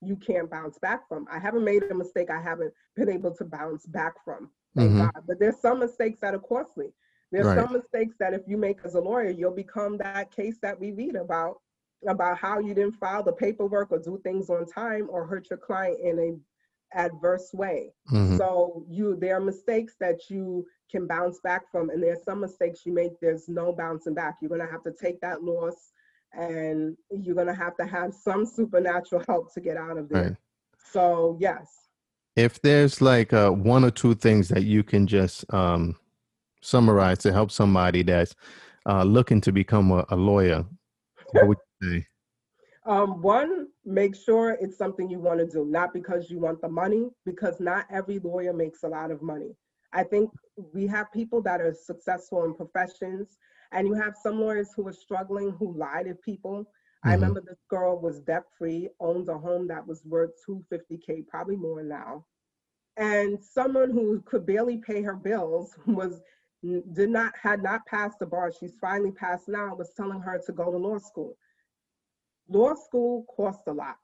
[0.00, 1.26] you can't bounce back from.
[1.30, 4.50] I haven't made a mistake I haven't been able to bounce back from.
[4.76, 5.00] Thank mm-hmm.
[5.00, 5.24] God.
[5.26, 6.92] But there's some mistakes that are costly.
[7.32, 7.58] There's right.
[7.58, 10.92] some mistakes that if you make as a lawyer, you'll become that case that we
[10.92, 11.58] read about
[12.08, 15.58] about how you didn't file the paperwork or do things on time or hurt your
[15.58, 17.92] client in a adverse way.
[18.10, 18.36] Mm-hmm.
[18.36, 22.84] So you there are mistakes that you can bounce back from and there's some mistakes
[22.84, 24.36] you make there's no bouncing back.
[24.40, 25.92] You're going to have to take that loss
[26.32, 30.22] and you're going to have to have some supernatural help to get out of there.
[30.22, 30.36] Right.
[30.92, 31.88] So, yes.
[32.36, 35.96] If there's like uh, one or two things that you can just um,
[36.62, 38.34] summarize to help somebody that's
[38.86, 40.64] uh, looking to become a, a lawyer,
[41.32, 41.58] what would
[42.86, 46.68] um, one, make sure it's something you want to do, not because you want the
[46.68, 49.54] money, because not every lawyer makes a lot of money.
[49.92, 50.30] I think
[50.72, 53.36] we have people that are successful in professions,
[53.72, 56.60] and you have some lawyers who are struggling who lie to people.
[56.60, 57.08] Mm-hmm.
[57.10, 61.56] I remember this girl was debt free, owns a home that was worth 250k, probably
[61.56, 62.24] more now.
[62.96, 66.20] And someone who could barely pay her bills was
[66.92, 68.52] did not had not passed the bar.
[68.52, 69.74] She's finally passed now.
[69.74, 71.36] Was telling her to go to law school
[72.50, 73.96] law school costs a lot.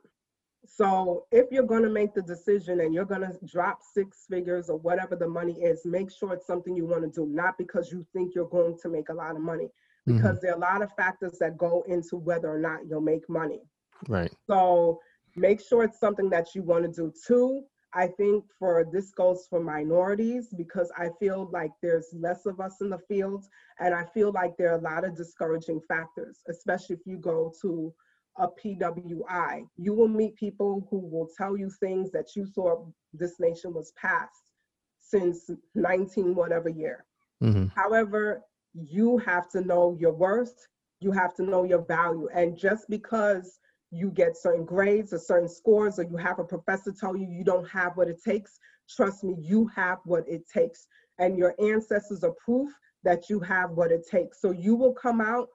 [0.67, 4.69] So if you're going to make the decision and you're going to drop six figures
[4.69, 7.93] or whatever the money is, make sure it's something you want to do, not because
[7.93, 9.69] you think you're going to make a lot of money,
[10.07, 10.39] because mm-hmm.
[10.43, 13.63] there are a lot of factors that go into whether or not you'll make money.
[14.09, 14.33] Right.
[14.49, 15.01] So
[15.37, 17.13] make sure it's something that you want to do.
[17.27, 17.63] Two,
[17.95, 22.81] I think for this goes for minorities because I feel like there's less of us
[22.81, 23.45] in the field,
[23.79, 27.53] and I feel like there are a lot of discouraging factors, especially if you go
[27.63, 27.95] to
[28.39, 29.67] a PWI.
[29.77, 33.93] You will meet people who will tell you things that you thought this nation was
[34.01, 34.53] passed
[34.99, 37.05] since 19 whatever year.
[37.43, 37.67] Mm-hmm.
[37.75, 38.43] However,
[38.75, 40.67] you have to know your worth,
[41.01, 43.59] you have to know your value, and just because
[43.91, 47.45] you get certain grades or certain scores, or you have a professor tell you you
[47.45, 48.59] don't have what it takes,
[48.89, 50.87] trust me, you have what it takes.
[51.19, 52.71] And your ancestors are proof
[53.05, 54.41] that you have what it takes.
[54.41, 55.49] So you will come out,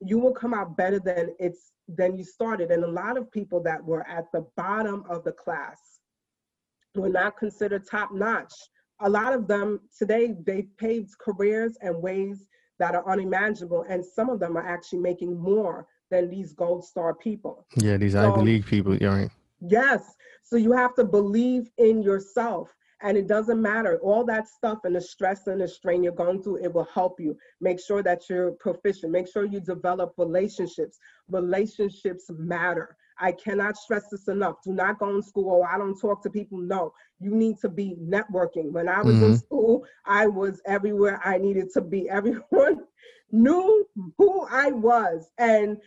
[0.00, 2.70] you will come out better than it's than you started.
[2.70, 5.78] And a lot of people that were at the bottom of the class
[6.94, 8.52] were not considered top notch.
[9.00, 12.46] A lot of them today they paved careers and ways
[12.78, 17.14] that are unimaginable, and some of them are actually making more than these gold star
[17.14, 17.66] people.
[17.76, 19.30] Yeah, these so, Ivy League people, you're right.
[19.60, 20.14] Yes.
[20.42, 22.74] So you have to believe in yourself.
[23.00, 23.98] And it doesn't matter.
[24.02, 27.20] All that stuff and the stress and the strain you're going through, it will help
[27.20, 27.36] you.
[27.60, 29.12] Make sure that you're proficient.
[29.12, 30.98] Make sure you develop relationships.
[31.28, 32.96] Relationships matter.
[33.20, 34.56] I cannot stress this enough.
[34.64, 35.50] Do not go in school.
[35.50, 36.58] Oh, I don't talk to people.
[36.58, 38.72] No, you need to be networking.
[38.72, 39.24] When I was mm-hmm.
[39.24, 42.08] in school, I was everywhere I needed to be.
[42.10, 42.84] Everyone
[43.30, 43.86] knew
[44.16, 45.30] who I was.
[45.38, 45.78] And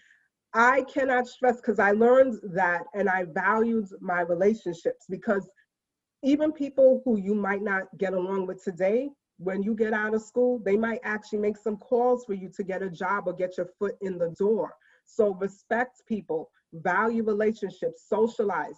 [0.54, 5.50] I cannot stress because I learned that and I valued my relationships because
[6.24, 10.22] even people who you might not get along with today, when you get out of
[10.22, 13.58] school, they might actually make some calls for you to get a job or get
[13.58, 14.74] your foot in the door.
[15.06, 18.76] So respect people, value relationships, socialize.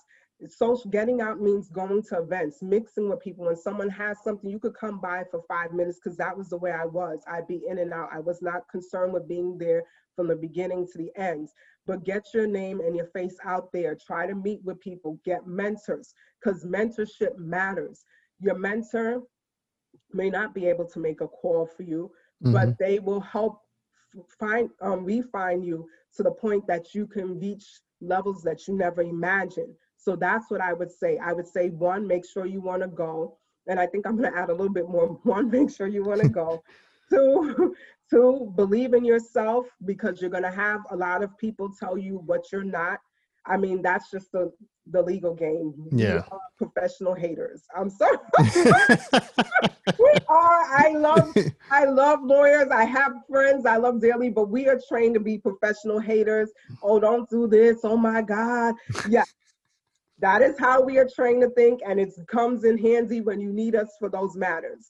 [0.48, 3.46] Social getting out means going to events, mixing with people.
[3.46, 6.58] When someone has something, you could come by for five minutes because that was the
[6.58, 7.20] way I was.
[7.28, 8.10] I'd be in and out.
[8.12, 9.84] I was not concerned with being there
[10.16, 11.50] from the beginning to the end.
[11.86, 13.96] But get your name and your face out there.
[13.96, 18.04] Try to meet with people, get mentors, because mentorship matters.
[18.40, 19.24] Your mentor
[20.12, 22.12] may not be able to make a call for you,
[22.44, 22.54] mm-hmm.
[22.54, 23.60] but they will help
[24.40, 27.66] find um, refine you to the point that you can reach
[28.02, 29.74] levels that you never imagined.
[29.98, 31.18] So that's what I would say.
[31.18, 33.38] I would say one, make sure you want to go.
[33.68, 35.08] And I think I'm going to add a little bit more.
[35.24, 36.62] One, make sure you want to go.
[37.10, 37.74] Two,
[38.10, 42.22] two, believe in yourself because you're going to have a lot of people tell you
[42.26, 43.00] what you're not.
[43.46, 44.52] I mean, that's just the
[44.92, 45.74] the legal game.
[45.92, 46.24] Yeah.
[46.58, 47.64] professional haters.
[47.76, 48.18] I'm sorry.
[50.00, 50.64] we are.
[50.78, 51.34] I love
[51.72, 52.70] I love lawyers.
[52.72, 53.66] I have friends.
[53.66, 56.52] I love dearly, but we are trained to be professional haters.
[56.82, 57.80] Oh, don't do this.
[57.84, 58.76] Oh my God.
[59.10, 59.24] Yeah.
[60.20, 63.52] That is how we are trained to think, and it comes in handy when you
[63.52, 64.90] need us for those matters.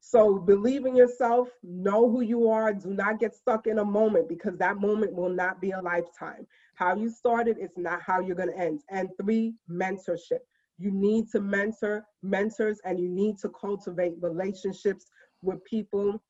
[0.00, 4.28] So believe in yourself, know who you are, do not get stuck in a moment
[4.28, 6.46] because that moment will not be a lifetime.
[6.74, 8.80] How you started is not how you're going to end.
[8.90, 10.40] And three, mentorship.
[10.78, 15.04] You need to mentor mentors and you need to cultivate relationships
[15.42, 16.22] with people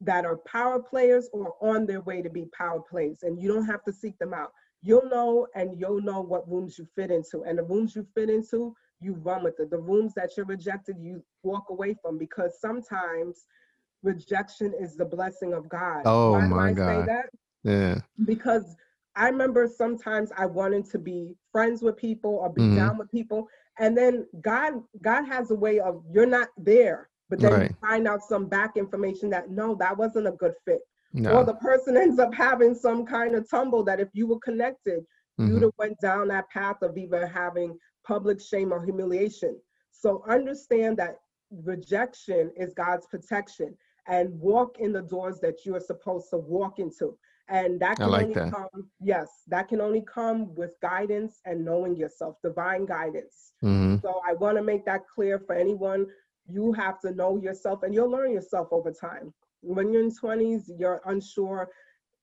[0.00, 3.18] that are power players or on their way to be power players.
[3.22, 4.52] And you don't have to seek them out.
[4.82, 7.42] You'll know and you'll know what rooms you fit into.
[7.42, 9.70] And the rooms you fit into, you run with it.
[9.70, 13.46] The rooms that you're rejected, you walk away from because sometimes
[14.02, 16.02] rejection is the blessing of God.
[16.04, 17.08] Oh Why my God.
[17.64, 18.00] Yeah.
[18.24, 18.76] Because
[19.16, 22.76] I remember sometimes I wanted to be friends with people or be mm-hmm.
[22.76, 23.48] down with people.
[23.78, 27.70] And then God, God has a way of you're not there, but then right.
[27.70, 30.80] you find out some back information that no, that wasn't a good fit.
[31.12, 31.32] No.
[31.32, 35.00] Or the person ends up having some kind of tumble that if you were connected,
[35.38, 35.52] mm-hmm.
[35.52, 37.76] you'd have went down that path of either having
[38.08, 39.54] public shame or humiliation.
[39.90, 41.16] So understand that
[41.50, 43.76] rejection is God's protection
[44.08, 47.16] and walk in the doors that you are supposed to walk into.
[47.50, 48.52] And that can like only that.
[48.52, 53.52] come, yes, that can only come with guidance and knowing yourself, divine guidance.
[53.62, 53.96] Mm-hmm.
[54.02, 56.06] So I want to make that clear for anyone.
[56.46, 59.32] You have to know yourself and you'll learn yourself over time.
[59.60, 61.68] When you're in 20s, you're unsure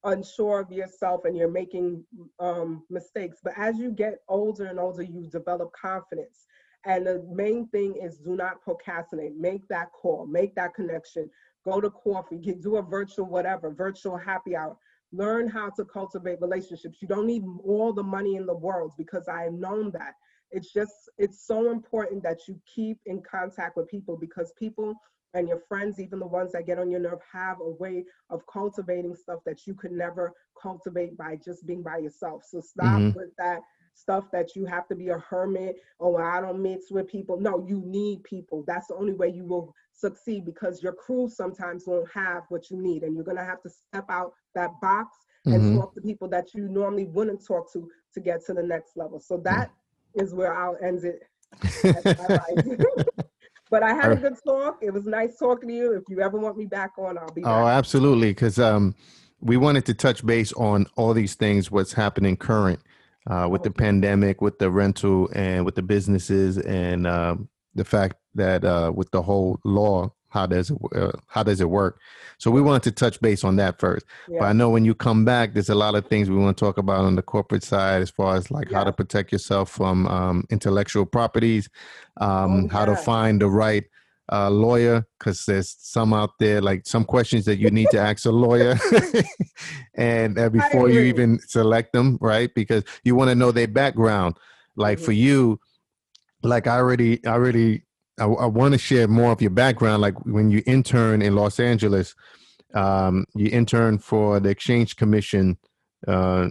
[0.06, 2.03] unsure of yourself and you're making
[2.39, 3.39] um, mistakes.
[3.43, 6.45] But as you get older and older, you develop confidence.
[6.86, 9.36] And the main thing is do not procrastinate.
[9.36, 11.30] Make that call, make that connection.
[11.66, 14.78] Go to coffee, get, do a virtual whatever, virtual happy hour.
[15.12, 16.99] Learn how to cultivate relationships.
[17.01, 20.14] You don't need all the money in the world because I have known that.
[20.51, 24.93] It's just, it's so important that you keep in contact with people because people
[25.36, 28.41] and your friends, even the ones that get on your nerve, have a way of
[28.47, 32.43] cultivating stuff that you could never cultivate by just being by yourself.
[32.49, 33.17] So stop mm-hmm.
[33.17, 33.59] with that
[33.93, 37.39] stuff that you have to be a hermit or I don't mix with people.
[37.39, 38.63] No, you need people.
[38.65, 42.81] That's the only way you will succeed because your crew sometimes won't have what you
[42.81, 43.03] need.
[43.03, 45.77] And you're going to have to step out that box and mm-hmm.
[45.77, 49.19] talk to people that you normally wouldn't talk to to get to the next level.
[49.19, 50.23] So that mm-hmm.
[50.23, 51.23] is where I'll end it.
[53.70, 54.80] but I had a good talk.
[54.82, 55.93] It was nice talking to you.
[55.93, 57.51] If you ever want me back on, I'll be back.
[57.51, 58.32] Oh, absolutely.
[58.32, 58.95] Because um,
[59.41, 62.80] we wanted to touch base on all these things, what's happening current
[63.28, 68.16] uh, with the pandemic, with the rental, and with the businesses, and um, the fact
[68.36, 71.99] that uh, with the whole law, how does it uh, how does it work?
[72.38, 74.05] So we wanted to touch base on that first.
[74.27, 74.39] Yeah.
[74.39, 76.65] But I know when you come back, there's a lot of things we want to
[76.65, 78.79] talk about on the corporate side, as far as like yeah.
[78.79, 81.69] how to protect yourself from um, intellectual properties,
[82.17, 83.86] um, oh, how to find the right
[84.31, 88.25] uh, lawyer because there's some out there like some questions that you need to ask
[88.25, 88.75] a lawyer
[89.95, 94.36] and uh, before you even select them right because you want to know their background
[94.75, 95.05] like mm-hmm.
[95.05, 95.59] for you
[96.41, 97.84] like i already i already
[98.20, 101.59] i, I want to share more of your background like when you intern in los
[101.59, 102.16] angeles
[102.74, 105.57] um, you intern for the exchange commission
[106.07, 106.49] uh,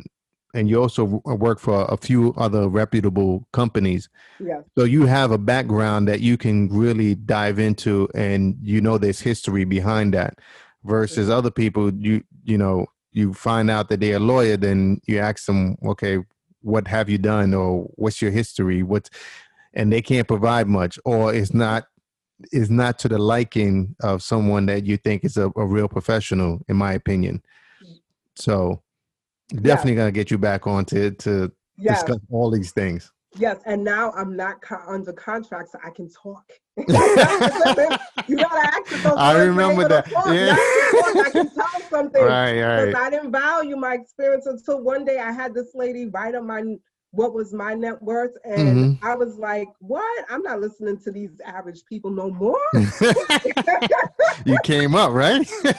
[0.55, 4.09] and you also work for a few other reputable companies.
[4.39, 4.61] Yeah.
[4.79, 9.21] So you have a background that you can really dive into, and you know there's
[9.21, 10.39] history behind that.
[10.85, 15.19] Versus other people, you you know you find out that they're a lawyer, then you
[15.19, 16.19] ask them, okay,
[16.62, 18.83] what have you done, or what's your history?
[18.83, 19.11] What,
[19.75, 21.85] and they can't provide much, or it's not
[22.53, 26.61] is not to the liking of someone that you think is a, a real professional,
[26.68, 27.43] in my opinion.
[28.37, 28.83] So
[29.49, 32.03] definitely gonna get you back on to to yes.
[32.03, 33.11] discuss all these things.
[33.37, 36.45] Yes, and now I'm not co- under contract, so I can talk.
[36.77, 37.99] you gotta
[38.29, 40.09] ask I remember that.
[40.27, 40.57] Yeah.
[40.57, 42.22] I can tell something.
[42.22, 42.95] Right, right.
[42.95, 46.62] I didn't value my experience until one day I had this lady write on my
[47.15, 49.07] what was my net worth, and mm-hmm.
[49.07, 50.25] I was like, "What?
[50.29, 52.59] I'm not listening to these average people no more."
[54.45, 55.49] you came up, right?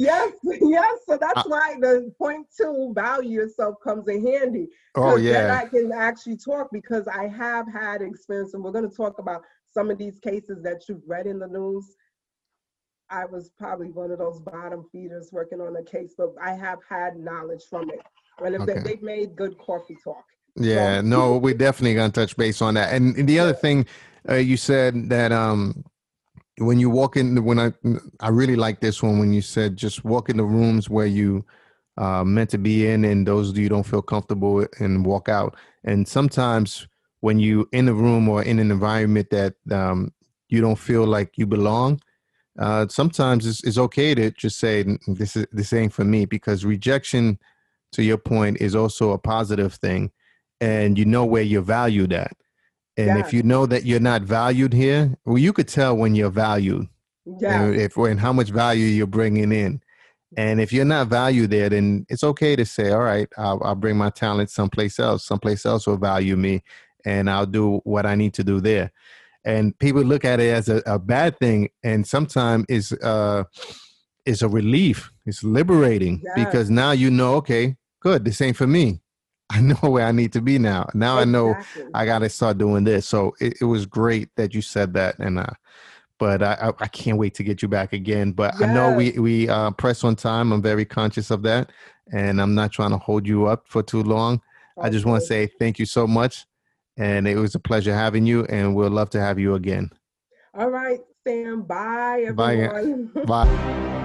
[0.00, 1.00] Yes, yes.
[1.08, 4.68] So that's uh, why the point two value yourself comes in handy.
[4.94, 5.32] Oh yeah.
[5.32, 9.18] Then I can actually talk because I have had experience, and we're going to talk
[9.18, 11.96] about some of these cases that you've read in the news.
[13.10, 16.78] I was probably one of those bottom feeders working on a case, but I have
[16.88, 18.00] had knowledge from it,
[18.44, 18.80] and if okay.
[18.80, 20.24] they, have made good coffee talk.
[20.56, 22.92] Yeah, so, no, we're definitely going to touch base on that.
[22.92, 23.86] And, and the other thing,
[24.28, 25.84] uh, you said that um
[26.58, 27.72] when you walk in when i
[28.20, 31.44] i really like this one when you said just walk in the rooms where you
[31.96, 36.06] uh meant to be in and those you don't feel comfortable and walk out and
[36.06, 36.88] sometimes
[37.20, 40.12] when you in a room or in an environment that um
[40.48, 42.00] you don't feel like you belong
[42.58, 46.64] uh sometimes it's, it's okay to just say this is this ain't for me because
[46.64, 47.38] rejection
[47.92, 50.10] to your point is also a positive thing
[50.60, 52.36] and you know where you're valued at
[52.98, 53.18] and yeah.
[53.20, 56.88] if you know that you're not valued here, well, you could tell when you're valued.
[57.40, 57.62] Yeah.
[57.62, 59.80] And if and how much value you're bringing in.
[60.36, 63.76] And if you're not valued there, then it's okay to say, all right, I'll, I'll
[63.76, 65.24] bring my talent someplace else.
[65.24, 66.64] Someplace else will value me,
[67.06, 68.90] and I'll do what I need to do there.
[69.44, 73.44] And people look at it as a, a bad thing, and sometimes it's uh,
[74.26, 75.10] it's a relief.
[75.28, 79.02] It's liberating because now you know, okay, good, this ain't for me.
[79.50, 80.88] I know where I need to be now.
[80.94, 81.20] Now exactly.
[81.20, 83.06] I know I got to start doing this.
[83.06, 85.46] So it, it, was great that you said that, and uh,
[86.18, 88.32] but I, I can't wait to get you back again.
[88.32, 88.68] But yes.
[88.68, 90.52] I know we we uh, press on time.
[90.52, 91.72] I'm very conscious of that,
[92.12, 94.40] and I'm not trying to hold you up for too long.
[94.80, 96.46] I just want to say thank you so much,
[96.96, 99.90] and it was a pleasure having you, and we'll love to have you again.
[100.54, 101.62] All right, Sam.
[101.62, 103.10] Bye, everyone.
[103.14, 103.24] Bye.
[103.24, 104.04] Bye.